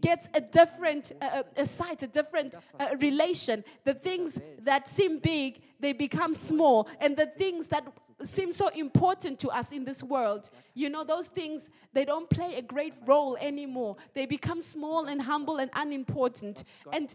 gets 0.00 0.28
a 0.34 0.40
different 0.40 1.12
uh, 1.20 1.42
a 1.56 1.66
sight, 1.66 2.02
a 2.02 2.06
different 2.06 2.56
uh, 2.78 2.88
relation. 3.00 3.64
The 3.84 3.94
things 3.94 4.38
that 4.62 4.88
seem 4.88 5.18
big, 5.18 5.62
they 5.80 5.92
become 5.92 6.34
small. 6.34 6.88
And 7.00 7.16
the 7.16 7.26
things 7.26 7.66
that 7.68 7.84
seem 8.22 8.52
so 8.52 8.68
important 8.68 9.38
to 9.38 9.48
us 9.48 9.72
in 9.72 9.84
this 9.84 10.02
world, 10.02 10.50
you 10.74 10.90
know, 10.90 11.04
those 11.04 11.28
things, 11.28 11.70
they 11.94 12.04
don't 12.04 12.28
play 12.28 12.56
a 12.56 12.62
great 12.62 12.92
role 13.06 13.36
anymore. 13.40 13.96
They 14.12 14.26
become 14.26 14.60
small 14.60 15.06
and 15.06 15.22
humble 15.22 15.56
and 15.56 15.70
unimportant. 15.74 16.64
And. 16.92 17.14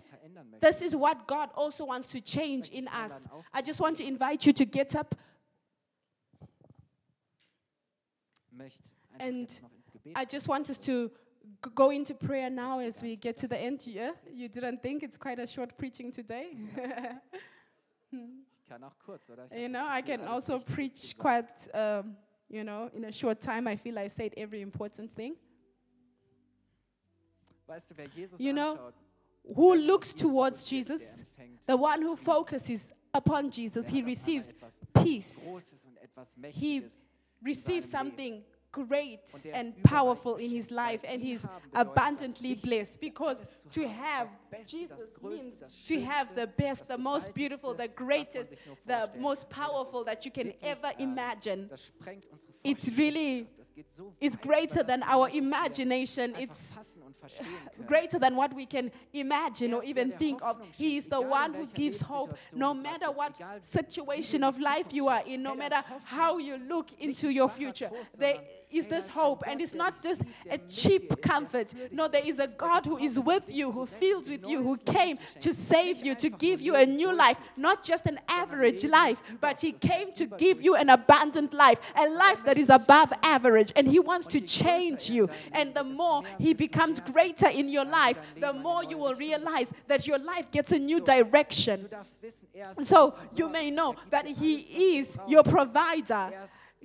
This 0.62 0.82
is 0.82 0.96
what 0.96 1.28
God 1.28 1.50
also 1.56 1.86
wants 1.86 2.08
to 2.10 2.22
change 2.22 2.70
in 2.70 2.88
us. 2.88 3.26
I 3.54 3.62
just 3.62 3.80
want 3.80 3.98
to 3.98 4.04
invite 4.06 4.46
you 4.46 4.54
to 4.54 4.66
get 4.66 4.96
up 4.96 5.16
And 9.18 9.50
jetzt 9.50 9.62
noch 9.62 9.72
ins 9.72 9.92
Gebet. 9.92 10.18
I 10.18 10.26
just 10.26 10.48
want 10.48 10.70
us 10.70 10.80
to 10.80 11.12
go 11.74 11.90
into 11.90 12.14
prayer 12.14 12.50
now 12.50 12.80
as 12.80 13.02
we 13.02 13.16
get 13.16 13.38
to 13.38 13.48
the 13.48 13.58
end. 13.58 13.86
Yeah? 13.88 14.12
You 14.32 14.50
didn't 14.50 14.82
think 14.82 15.04
it's 15.04 15.18
quite 15.18 15.40
a 15.40 15.48
short 15.48 15.78
preaching 15.78 16.12
today? 16.12 16.58
Ich 18.12 18.70
kann 18.70 18.84
auch 18.84 18.98
kurz, 18.98 19.30
oder? 19.30 19.46
Ich 19.46 19.52
hab 19.52 19.60
you 19.60 19.68
know, 19.68 19.86
I 19.86 20.02
can 20.02 20.22
also 20.22 20.58
preach 20.60 21.16
quite, 21.16 21.48
um, 21.72 22.16
you 22.50 22.64
know, 22.64 22.90
in 22.96 23.06
a 23.06 23.12
short 23.12 23.40
time. 23.40 23.68
I 23.68 23.76
feel 23.78 24.00
I 24.00 24.08
said 24.08 24.34
every 24.36 24.62
important 24.62 25.12
thing. 25.12 25.36
Weißt 27.68 27.92
du, 27.92 27.98
wer 27.98 28.08
Jesus 28.08 28.40
You 28.40 28.54
know, 28.54 28.92
Who 29.54 29.76
looks 29.76 30.14
towards 30.14 30.66
Jesus? 30.66 31.24
The 31.68 31.78
one 31.78 32.02
who 32.02 32.16
focuses 32.16 32.94
upon 33.14 33.52
Jesus, 33.52 33.90
he 33.90 34.02
receives 34.02 34.52
peace. 34.94 35.40
He 36.52 36.84
receives 37.44 37.90
something 37.90 38.44
great 38.72 39.22
and 39.54 39.74
powerful 39.84 40.36
in 40.36 40.50
his 40.50 40.70
life, 40.70 41.00
and 41.06 41.22
he's 41.22 41.46
abundantly 41.74 42.56
blessed 42.56 43.00
because 43.00 43.38
to 43.72 43.88
have 43.88 44.30
Jesus 44.68 45.00
means 45.24 45.54
to 45.88 46.02
have 46.02 46.36
the 46.36 46.48
best, 46.48 46.88
the 46.88 46.98
most 46.98 47.34
beautiful, 47.34 47.74
the 47.74 47.88
greatest, 47.88 48.50
the 48.86 49.10
most 49.18 49.50
powerful 49.50 50.04
that 50.04 50.26
you 50.26 50.32
can 50.32 50.54
ever 50.62 50.92
ähm, 51.00 51.00
imagine. 51.00 51.68
Das 51.70 51.86
sprengt 51.86 52.26
unsere 52.32 52.54
It's 52.64 52.98
really 52.98 53.48
Vorstellungskraft. 53.76 53.78
Das 53.78 53.84
geht 53.84 53.92
so 53.96 54.14
is 54.20 54.38
greater 54.38 54.84
than 54.84 55.04
our 55.04 55.30
imagination. 55.30 56.34
It's 56.40 56.74
fassen 56.74 57.02
und 57.04 57.18
verstehen 57.18 57.46
können. 57.76 57.88
greater 57.88 58.20
than 58.20 58.36
what 58.36 58.56
we 58.56 58.66
can 58.66 58.92
imagine 59.14 59.74
or 59.74 59.84
even 59.84 60.12
think 60.18 60.42
of. 60.42 60.58
He 60.78 60.98
is 60.98 61.06
the 61.06 61.20
one 61.20 61.54
who 61.54 61.68
gives 61.68 62.02
hope, 62.02 62.38
no 62.54 62.74
matter 62.74 63.12
what 63.12 63.36
egal 63.36 63.56
wie 63.56 63.60
du 63.60 63.66
situation 63.66 64.44
of 64.44 64.58
life 64.60 64.92
you 64.92 65.08
are 65.08 65.24
in, 65.26 65.44
no 65.44 65.56
matter 65.56 65.84
how 66.06 66.38
you 66.38 66.58
look 66.58 66.88
into 67.00 67.30
your 67.30 67.50
future. 67.50 67.90
Trost, 67.90 68.18
There 68.18 68.34
sondern, 68.36 68.48
is 68.78 68.88
this 68.88 69.08
hope, 69.08 69.44
and 69.48 69.62
it's 69.62 69.74
not 69.74 70.02
just 70.02 70.22
a 70.50 70.58
cheap 70.58 71.22
comfort. 71.22 71.74
No, 71.92 72.08
there 72.08 72.26
is 72.26 72.40
a 72.40 72.48
God 72.48 72.86
who 72.86 72.98
is 72.98 73.20
with 73.20 73.44
you, 73.48 73.72
who 73.72 73.86
feels 73.86 74.30
with 74.30 74.46
you, 74.48 74.62
who 74.62 74.78
came 74.78 75.18
to 75.40 75.54
save 75.54 76.06
you, 76.06 76.16
to 76.16 76.30
give 76.30 76.62
you 76.62 76.76
a 76.76 76.86
new 76.86 77.16
life, 77.16 77.38
not 77.58 77.84
just 77.84 78.06
an 78.06 78.20
average 78.28 78.84
life, 78.86 79.22
but 79.42 79.62
He 79.62 79.72
came 79.72 80.14
to 80.14 80.26
give 80.26 80.62
you 80.62 80.76
an 80.76 80.90
abundant 80.90 81.54
life, 81.54 81.80
a 81.96 82.08
life 82.08 82.44
that 82.46 82.58
is 82.58 82.70
above 82.70 83.12
average, 83.24 83.72
and 83.76 83.88
He 83.88 84.00
wants 84.00 84.28
to 84.28 84.40
Und 84.40 84.50
je 84.50 84.58
größer 84.58 84.66
change 84.66 85.10
you. 85.10 85.30
And 85.52 85.74
the 85.74 85.84
more 85.84 86.24
He 86.40 86.54
becomes 86.54 87.00
greater 87.00 87.48
in 87.48 87.70
your 87.70 87.86
life, 87.86 88.20
the 88.40 88.54
more 88.54 88.84
you 88.84 88.98
will 88.98 89.16
realize 89.16 89.74
that 89.88 90.06
your 90.08 90.20
life 90.20 90.52
gets 90.52 90.72
a 90.72 90.80
new 90.80 91.00
direction. 91.00 91.82
Du 91.82 91.88
darfst 91.88 92.22
wissen, 92.22 92.48
ist 92.54 92.88
So 92.88 93.14
you 93.36 93.50
may 93.50 93.72
know 93.72 93.96
that 94.10 94.26
He 94.26 94.36
alles, 94.56 94.68
was 94.68 94.76
du 94.76 95.00
is 95.00 95.18
your 95.28 95.44
provider. 95.44 96.32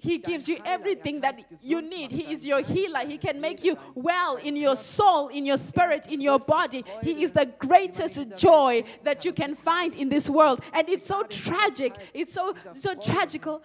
He 0.00 0.18
gives 0.18 0.48
you 0.48 0.56
Er 0.56 0.62
everything 0.66 1.20
that 1.20 1.38
you 1.62 1.82
need. 1.82 2.10
He 2.10 2.32
is 2.32 2.44
your 2.44 2.62
healer. 2.62 3.00
He 3.06 3.18
can 3.18 3.40
make 3.40 3.62
you 3.62 3.76
well 3.94 4.36
in 4.36 4.56
your 4.56 4.76
soul, 4.76 5.28
in 5.28 5.44
your 5.44 5.58
spirit, 5.58 6.06
in 6.06 6.20
your 6.20 6.38
body. 6.38 6.84
He 7.02 7.22
is 7.22 7.32
the 7.32 7.46
greatest 7.58 8.36
joy 8.36 8.84
that 9.04 9.24
you 9.24 9.32
can 9.32 9.54
find 9.54 9.94
in 9.94 10.08
this 10.08 10.28
world. 10.28 10.62
And 10.72 10.88
it's 10.88 11.06
so 11.06 11.22
tragic. 11.24 11.94
It's 12.14 12.34
so 12.34 12.54
so 12.74 12.94
tragical 12.94 13.62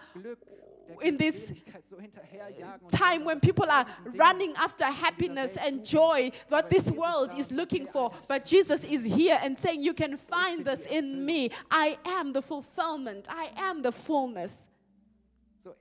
in 1.02 1.16
this 1.16 1.46
Glückseligkeit 1.46 1.86
so 1.88 1.96
hinterherjagen 1.98 2.80
und 2.82 2.90
time 2.90 3.24
when 3.24 3.40
people 3.40 3.70
are 3.70 3.86
running 4.14 4.54
after 4.56 4.84
happiness 4.84 5.56
and 5.56 5.84
joy, 5.84 6.30
what 6.48 6.70
this 6.70 6.90
world 6.90 7.32
is 7.36 7.50
looking 7.50 7.86
for. 7.86 8.12
But 8.28 8.44
Jesus 8.44 8.84
is 8.84 9.04
here 9.04 9.38
and 9.42 9.58
saying, 9.58 9.82
You 9.82 9.94
can 9.94 10.16
find 10.16 10.64
this 10.64 10.86
in 10.86 11.24
me. 11.24 11.50
I 11.70 11.98
am 12.04 12.32
the 12.32 12.42
fulfillment, 12.42 13.26
I 13.28 13.50
am 13.56 13.82
the 13.82 13.92
fullness. 13.92 14.68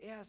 Er 0.01 0.21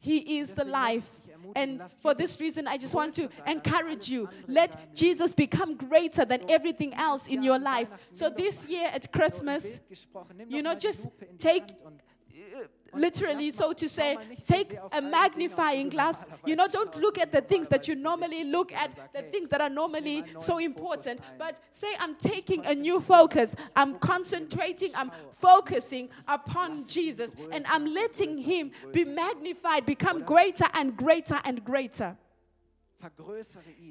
he 0.00 0.40
is 0.40 0.54
the 0.54 0.64
life. 0.64 1.04
ich 1.16 1.22
dich 1.22 1.32
ermutigen, 1.32 1.80
And 1.80 1.90
for 2.02 2.14
this 2.14 2.38
reason, 2.40 2.66
I 2.66 2.78
just 2.78 2.94
want 2.94 3.14
to 3.16 3.22
größer 3.22 3.36
sein 3.36 3.46
als 3.46 3.66
encourage 3.66 4.08
you. 4.08 4.28
Let. 4.46 4.76
Jesus 4.94 5.34
become 5.34 5.76
greater 5.76 6.26
than 6.26 6.48
everything 6.48 6.92
else 6.94 7.28
in 7.28 7.42
your 7.42 7.58
life. 7.58 7.90
So 8.12 8.30
this 8.30 8.66
year 8.66 8.88
at 8.92 9.10
Christmas, 9.12 9.62
Bild 9.62 9.88
gesprochen, 9.88 10.36
nimm 10.36 10.50
you 10.50 10.62
know, 10.62 10.74
just 10.74 11.04
Lupe 11.04 11.24
in 11.24 11.38
die 11.38 11.60
take 11.60 11.74
literally 12.96 13.52
so 13.52 13.72
to 13.72 13.88
say 13.88 14.14
mal 14.14 14.24
nicht 14.26 14.46
so 14.46 14.54
take 14.54 14.74
a 14.74 14.82
all 14.82 14.88
die 14.88 14.98
Dinge, 14.98 15.00
auf 15.00 15.00
die 15.00 15.10
magnifying 15.10 15.90
glass. 15.90 16.26
you 16.46 16.56
know 16.56 16.66
don't 16.68 16.94
look 16.96 17.18
at 17.18 17.32
the 17.32 17.40
things 17.40 17.68
that 17.68 17.88
you 17.88 17.94
normally 17.94 18.44
look 18.44 18.72
at, 18.72 18.90
the 19.12 19.22
things 19.22 19.48
that 19.48 19.60
are 19.60 19.70
normally 19.70 20.24
so 20.40 20.58
important. 20.58 21.20
but 21.38 21.58
say 21.72 21.88
i'm 21.98 22.14
taking 22.16 22.64
a 22.66 22.74
new 22.74 23.00
focus. 23.00 23.54
I'm 23.76 23.98
concentrating 23.98 24.92
i'm 24.94 25.10
focusing 25.32 26.08
upon 26.28 26.86
jesus 26.88 27.32
and 27.52 27.64
i'm 27.66 27.86
letting 27.86 28.36
him 28.38 28.70
be 28.92 29.04
magnified 29.04 29.86
become 29.86 30.22
greater 30.22 30.66
and 30.74 30.96
greater 30.96 31.40
and 31.44 31.64
greater. 31.64 32.16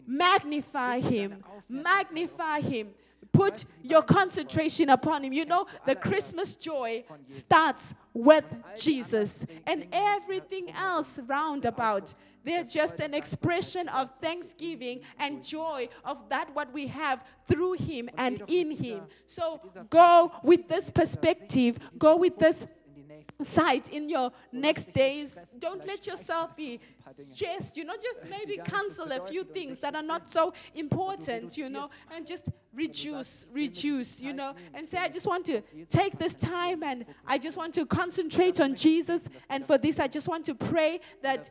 Magnify 0.06 1.00
him. 1.00 1.44
magnify 1.70 2.62
him. 2.62 2.90
Put 3.32 3.66
your 3.82 4.04
concentration 4.04 4.90
upon 4.90 5.24
him. 5.24 5.34
You 5.34 5.46
know 5.46 5.66
the 5.86 5.96
christmas 5.96 6.56
joy 6.56 7.04
starts 7.30 7.96
with 8.14 8.46
jesus 8.78 9.46
and 9.66 9.88
everything 9.92 10.72
else 10.72 11.20
round 11.26 11.66
about. 11.66 12.14
They're 12.46 12.66
just 12.66 13.00
an 13.00 13.14
expression 13.14 13.88
of 13.88 14.12
thanksgiving 14.18 15.02
and 15.18 15.44
joy 15.44 15.88
of 16.04 16.28
that 16.30 16.54
what 16.54 16.74
we 16.74 16.88
have 16.88 17.24
through 17.48 17.74
him 17.74 18.10
and 18.18 18.44
in 18.48 18.72
him. 18.72 19.04
so 19.28 19.62
go 19.90 20.32
with 20.44 20.68
this 20.68 20.90
perspective. 20.90 21.80
Go 21.98 22.18
with 22.18 22.38
this 22.38 22.68
in 22.96 23.08
die 23.08 23.16
nächsten 23.16 23.46
sight 23.46 23.90
in 23.90 24.10
your 24.10 24.32
next 24.52 24.94
days. 24.94 25.38
Don't 25.58 25.86
let 25.88 26.06
yourself 26.06 26.56
be 26.56 26.80
stressed, 27.18 27.78
you 27.78 27.84
know, 27.84 27.96
just 28.02 28.20
maybe 28.30 28.60
cancel 28.64 29.12
a 29.12 29.26
few 29.28 29.44
things 29.44 29.80
that 29.80 29.96
are 29.96 30.04
not 30.04 30.30
so 30.30 30.54
important, 30.76 31.58
you 31.58 31.70
know, 31.70 31.90
and 32.16 32.26
just 32.26 32.44
reduce, 32.74 33.46
reduce, 33.52 34.20
you 34.20 34.34
know, 34.34 34.54
and 34.74 34.88
say, 34.88 34.98
I 34.98 35.08
just 35.08 35.28
want 35.28 35.46
to 35.46 35.62
take 35.90 36.18
this 36.18 36.34
time 36.34 36.84
and 36.84 37.06
I 37.26 37.38
just 37.38 37.56
want 37.56 37.74
to 37.76 37.86
concentrate 37.86 38.60
on 38.60 38.76
Jesus. 38.76 39.28
And 39.50 39.66
for 39.66 39.78
this, 39.78 40.00
I 40.00 40.08
just 40.08 40.28
want 40.28 40.46
to 40.46 40.56
pray 40.56 41.00
that 41.22 41.50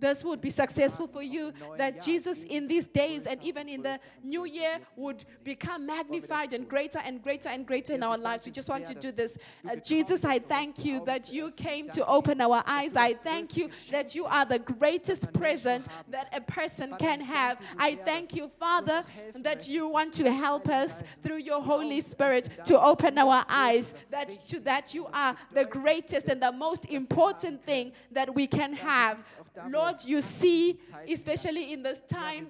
this 0.00 0.24
would 0.24 0.40
be 0.40 0.50
successful 0.50 1.06
for 1.06 1.22
you, 1.22 1.52
that 1.78 2.02
Jesus 2.02 2.42
in 2.42 2.66
these 2.66 2.88
days 2.88 3.26
and 3.26 3.40
even 3.42 3.68
in 3.68 3.82
the 3.82 4.00
new 4.24 4.44
year 4.44 4.78
would 4.96 5.24
become 5.44 5.86
magnified 5.86 6.52
and 6.52 6.68
greater 6.68 6.98
and 6.98 7.22
greater 7.22 7.48
and 7.48 7.66
greater 7.66 7.94
in 7.94 8.02
our 8.02 8.18
lives. 8.18 8.44
We 8.44 8.52
just 8.52 8.68
want 8.68 8.86
to 8.86 8.94
do 8.94 9.12
this. 9.12 9.38
Uh, 9.68 9.76
Jesus, 9.76 10.24
I 10.24 10.38
thank 10.38 10.84
you 10.84 11.04
that 11.06 11.32
you 11.32 11.52
came 11.52 11.90
to 11.90 12.04
open 12.06 12.40
our 12.40 12.62
eyes. 12.66 12.96
I 12.96 13.14
thank 13.14 13.56
you 13.56 13.70
that 13.90 14.14
you 14.14 14.24
are 14.26 14.44
the 14.44 14.58
greatest 14.86 15.32
present 15.32 15.84
that 16.08 16.28
a 16.32 16.40
person 16.40 16.94
can 16.98 17.20
have. 17.20 17.58
I 17.76 17.96
thank 17.96 18.36
you, 18.36 18.48
Father, 18.60 19.02
that 19.34 19.66
you 19.66 19.88
want 19.88 20.12
to 20.14 20.30
help 20.30 20.68
us 20.68 21.02
through 21.24 21.38
your 21.38 21.60
Holy 21.60 22.00
Spirit 22.00 22.48
to 22.66 22.80
open 22.80 23.18
our 23.18 23.44
eyes, 23.48 23.92
that, 24.10 24.28
to, 24.48 24.60
that 24.60 24.94
you 24.94 25.06
are 25.12 25.34
the 25.52 25.64
greatest 25.64 26.26
and 26.28 26.40
the 26.40 26.52
most 26.52 26.84
important 26.86 27.64
thing 27.64 27.92
that 28.12 28.32
we 28.32 28.46
can 28.46 28.72
have. 28.74 29.26
Lord, 29.68 29.96
you 30.04 30.22
see, 30.22 30.78
especially 31.10 31.72
in 31.72 31.82
this 31.82 32.00
time, 32.08 32.46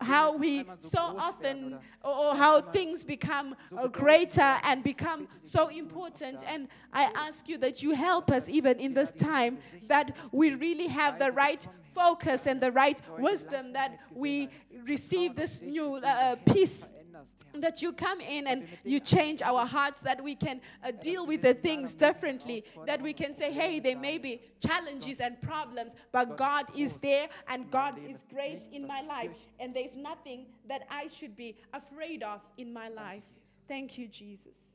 how 0.00 0.36
we 0.36 0.64
so 0.80 0.98
often 0.98 1.78
or, 2.02 2.34
how 2.34 2.60
things 2.60 3.04
become 3.04 3.54
uh, 3.76 3.86
greater 3.86 4.58
and 4.64 4.82
become 4.82 5.28
so 5.42 5.68
important. 5.68 6.42
And 6.46 6.68
i 6.92 7.10
ask 7.14 7.48
you 7.48 7.58
that 7.58 7.82
you 7.82 7.94
help 7.94 8.30
us 8.30 8.48
even 8.48 8.78
in 8.78 8.94
this 8.94 9.12
time 9.12 9.58
that 9.88 10.16
we 10.32 10.54
really 10.54 10.86
have 10.88 11.18
the 11.18 11.32
right 11.32 11.66
focus 11.94 12.46
and 12.46 12.60
the 12.60 12.72
right 12.72 13.00
wisdom 13.18 13.72
that 13.72 13.98
we 14.14 14.48
receive 14.84 15.36
this 15.36 15.62
new 15.62 15.96
uh, 15.96 16.36
peace 16.52 16.90
that 17.54 17.80
you 17.80 17.92
come 17.92 18.20
in 18.20 18.46
and 18.46 18.66
you 18.84 19.00
change 19.00 19.42
our 19.42 19.64
hearts, 19.64 20.00
that 20.00 20.22
we 20.22 20.34
can 20.34 20.60
uh, 20.82 20.90
deal 21.00 21.26
with 21.26 21.42
the 21.42 21.54
things 21.54 21.94
differently, 21.94 22.64
that 22.86 23.00
we 23.00 23.12
can 23.12 23.36
say, 23.36 23.52
hey, 23.52 23.80
there 23.80 23.96
may 23.96 24.18
be 24.18 24.40
challenges 24.60 25.20
and 25.20 25.40
problems, 25.40 25.92
but 26.12 26.36
God 26.36 26.66
is 26.76 26.96
there 26.96 27.28
and 27.48 27.70
God 27.70 27.98
is 28.08 28.24
great 28.32 28.68
in 28.72 28.86
my 28.86 29.02
life, 29.02 29.30
and 29.60 29.74
there's 29.74 29.94
nothing 29.96 30.46
that 30.68 30.82
I 30.90 31.08
should 31.08 31.36
be 31.36 31.56
afraid 31.72 32.22
of 32.22 32.40
in 32.56 32.72
my 32.72 32.88
life. 32.88 33.22
Thank 33.68 33.96
you, 33.98 34.08
Jesus. 34.08 34.74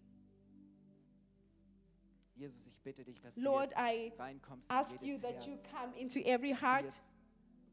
Jesus, 2.36 2.65
ich 2.67 2.80
bitte 2.82 3.03
dich, 3.03 3.21
dass 3.21 3.36
Lord, 3.36 3.74
I 3.76 4.05
jetzt 4.05 4.19
reinkommst 4.19 4.69
in 4.69 4.76
ask 4.76 4.95
you 5.01 5.17
that 5.17 5.45
you 5.45 5.57
come 5.71 5.93
into 5.99 6.19
every 6.21 6.53
heart, 6.53 6.86
jetzt 6.86 7.01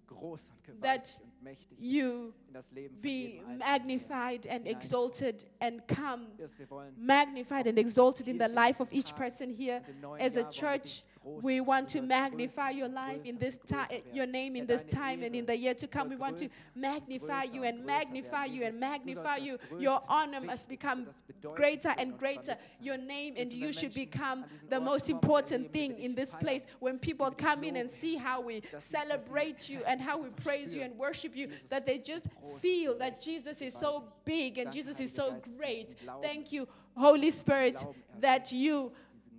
groß 0.09 0.51
und 0.51 0.83
that 0.83 1.03
gewaltig 1.03 1.23
und 1.23 1.36
mächtig 1.36 1.36
you 1.79 2.33
in 2.49 2.55
das 2.55 2.71
Leben 2.73 2.95
von 2.95 3.03
be 3.03 3.43
magnified 3.59 4.47
and 4.47 4.67
exalted 4.67 5.45
and 5.61 5.87
come 5.87 6.27
Jesus, 6.37 6.59
wir 6.59 6.71
wollen 6.71 6.95
magnified 6.99 7.67
and 7.67 7.79
exalted 7.79 8.29
in 8.29 8.39
the 8.39 8.49
life 8.49 8.81
of 8.81 8.89
each 8.93 9.15
person 9.17 9.51
here. 9.51 9.79
und 9.79 9.89
im 9.89 10.01
neuen 10.01 10.21
As 10.21 10.37
a 10.37 10.41
Jahr 10.41 10.45
wollen 10.45 10.55
wir 10.55 10.81
church, 10.83 11.05
we 11.43 11.61
want 11.61 11.89
to 11.89 12.01
magnify 12.03 12.71
your 12.71 12.89
life 12.89 13.21
in 13.25 13.37
this 13.39 13.59
time, 13.67 13.89
your 14.13 14.27
name 14.27 14.55
in 14.57 14.67
this 14.67 14.85
time 14.85 15.23
and 15.23 15.35
in 15.35 15.45
the 15.45 15.57
year 15.57 15.75
to 15.75 15.87
come. 15.87 16.09
We 16.09 16.17
want 16.17 16.39
to 16.39 16.49
magnify 16.75 17.45
you 17.45 17.65
and 17.65 17.85
magnify 17.85 18.45
you 18.47 18.65
and 18.65 18.79
magnify 18.79 19.37
you. 19.39 19.59
Your 19.79 20.01
honor 20.09 20.41
must 20.41 20.69
become 20.69 21.07
greater 21.55 21.95
and 21.99 22.17
greater. 22.19 22.57
Your 22.81 22.97
name 22.97 23.35
and 23.37 23.53
you 23.53 23.73
should 23.73 23.95
become 23.95 24.45
the 24.69 24.79
most 24.81 25.09
important 25.09 25.67
erleben, 25.67 25.73
wie 25.73 25.89
wir 25.89 25.95
thing 25.97 25.99
in 26.05 26.15
this 26.15 26.33
place. 26.35 26.65
When 26.81 26.99
people 26.99 27.27
wie 27.27 27.31
wir 27.31 27.37
dich 27.37 27.47
come 27.47 27.65
in 27.65 27.77
and 27.77 27.91
see 27.91 28.17
how 28.17 28.41
we 28.41 28.61
dass 28.61 28.71
sie- 28.71 28.73
dass 28.73 28.85
sie 28.85 28.97
celebrate 28.97 29.69
you 29.69 29.81
and 29.87 30.01
how 30.01 30.19
we 30.19 30.31
praise 30.31 30.75
you 30.75 30.83
and 30.83 30.97
worship 30.97 31.37
you, 31.37 31.49
that 31.69 31.87
they 31.87 31.99
just 31.99 32.25
feel 32.61 32.97
that 32.99 33.21
Jesus 33.21 33.61
is 33.61 33.75
so 33.75 34.05
big 34.25 34.59
and 34.59 34.73
Jesus 34.73 35.01
is 35.01 35.13
so 35.13 35.31
Geist, 35.33 35.45
dass 35.47 35.53
du 35.53 35.59
great. 35.59 35.95
Thank 36.23 36.53
you, 36.53 36.67
Holy 36.97 37.31
Spirit, 37.31 37.85
that 38.21 38.53
you 38.53 38.91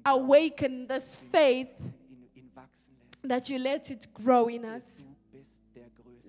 awaken 0.06 0.88
this 0.88 1.16
faith, 1.32 1.70
that 3.24 3.50
you 3.50 3.60
let 3.60 3.92
it 3.92 4.08
grow 4.14 4.48
in 4.48 4.64
us. 4.66 5.04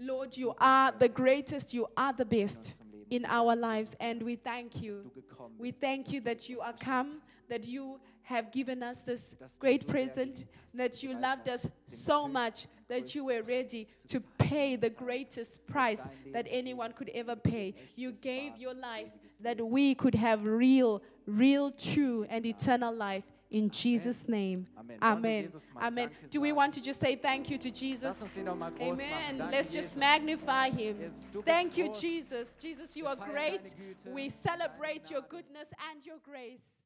Lord, 0.00 0.36
you 0.36 0.54
are 0.58 0.92
the 0.92 1.08
greatest, 1.08 1.74
you 1.74 1.86
are 1.96 2.12
the 2.12 2.24
best 2.24 2.74
in 3.10 3.24
our 3.24 3.54
lives, 3.56 3.96
and 4.00 4.22
we 4.22 4.36
thank 4.36 4.80
you. 4.80 5.10
We 5.58 5.70
thank 5.70 6.10
you 6.10 6.20
that 6.22 6.48
you 6.48 6.60
are 6.60 6.72
come, 6.72 7.20
that 7.48 7.66
you 7.66 8.00
have 8.22 8.52
given 8.52 8.82
us 8.82 9.02
this 9.02 9.34
great 9.58 9.88
present, 9.88 10.44
that 10.74 11.02
you 11.02 11.18
loved 11.18 11.48
us 11.48 11.66
so 11.96 12.28
much, 12.28 12.66
that 12.88 13.14
you 13.14 13.24
were 13.24 13.42
ready 13.42 13.88
to 14.08 14.20
pay 14.38 14.76
the 14.76 14.90
greatest 14.90 15.66
price 15.66 16.02
that 16.32 16.46
anyone 16.50 16.92
could 16.92 17.10
ever 17.14 17.34
pay. 17.34 17.74
You 17.96 18.12
gave 18.12 18.56
your 18.58 18.74
life 18.74 19.08
that 19.40 19.64
we 19.66 19.94
could 19.94 20.14
have 20.14 20.44
real, 20.44 21.02
real, 21.26 21.70
true, 21.70 22.26
and 22.28 22.44
eternal 22.44 22.94
life. 22.94 23.24
In 23.50 23.70
Jesus' 23.70 24.28
name. 24.28 24.66
Amen. 24.78 24.98
Amen. 25.00 25.52
Amen. 25.80 26.10
Do 26.30 26.40
we 26.40 26.52
want 26.52 26.74
to 26.74 26.82
just 26.82 27.00
say 27.00 27.16
thank 27.16 27.48
you 27.48 27.56
to 27.58 27.70
Jesus? 27.70 28.02
Lass 28.02 28.22
uns 28.22 28.36
ihn 28.36 28.44
noch 28.44 28.56
mal 28.56 28.70
groß 28.70 28.98
Amen. 29.00 29.50
Let's 29.50 29.72
just 29.72 29.96
magnify 29.96 30.68
him. 30.68 30.98
Jesus, 30.98 31.26
du 31.32 31.42
bist 31.42 31.46
Thank 31.46 31.78
you. 31.78 31.92
Jesus. 31.94 32.54
Jesus, 32.60 32.94
you 32.94 33.06
are 33.06 33.16
great. 33.16 33.74
We 34.04 34.28
celebrate 34.28 35.10
your 35.10 35.22
goodness 35.22 35.68
and 35.90 36.04
your 36.04 36.18
grace. 36.22 36.77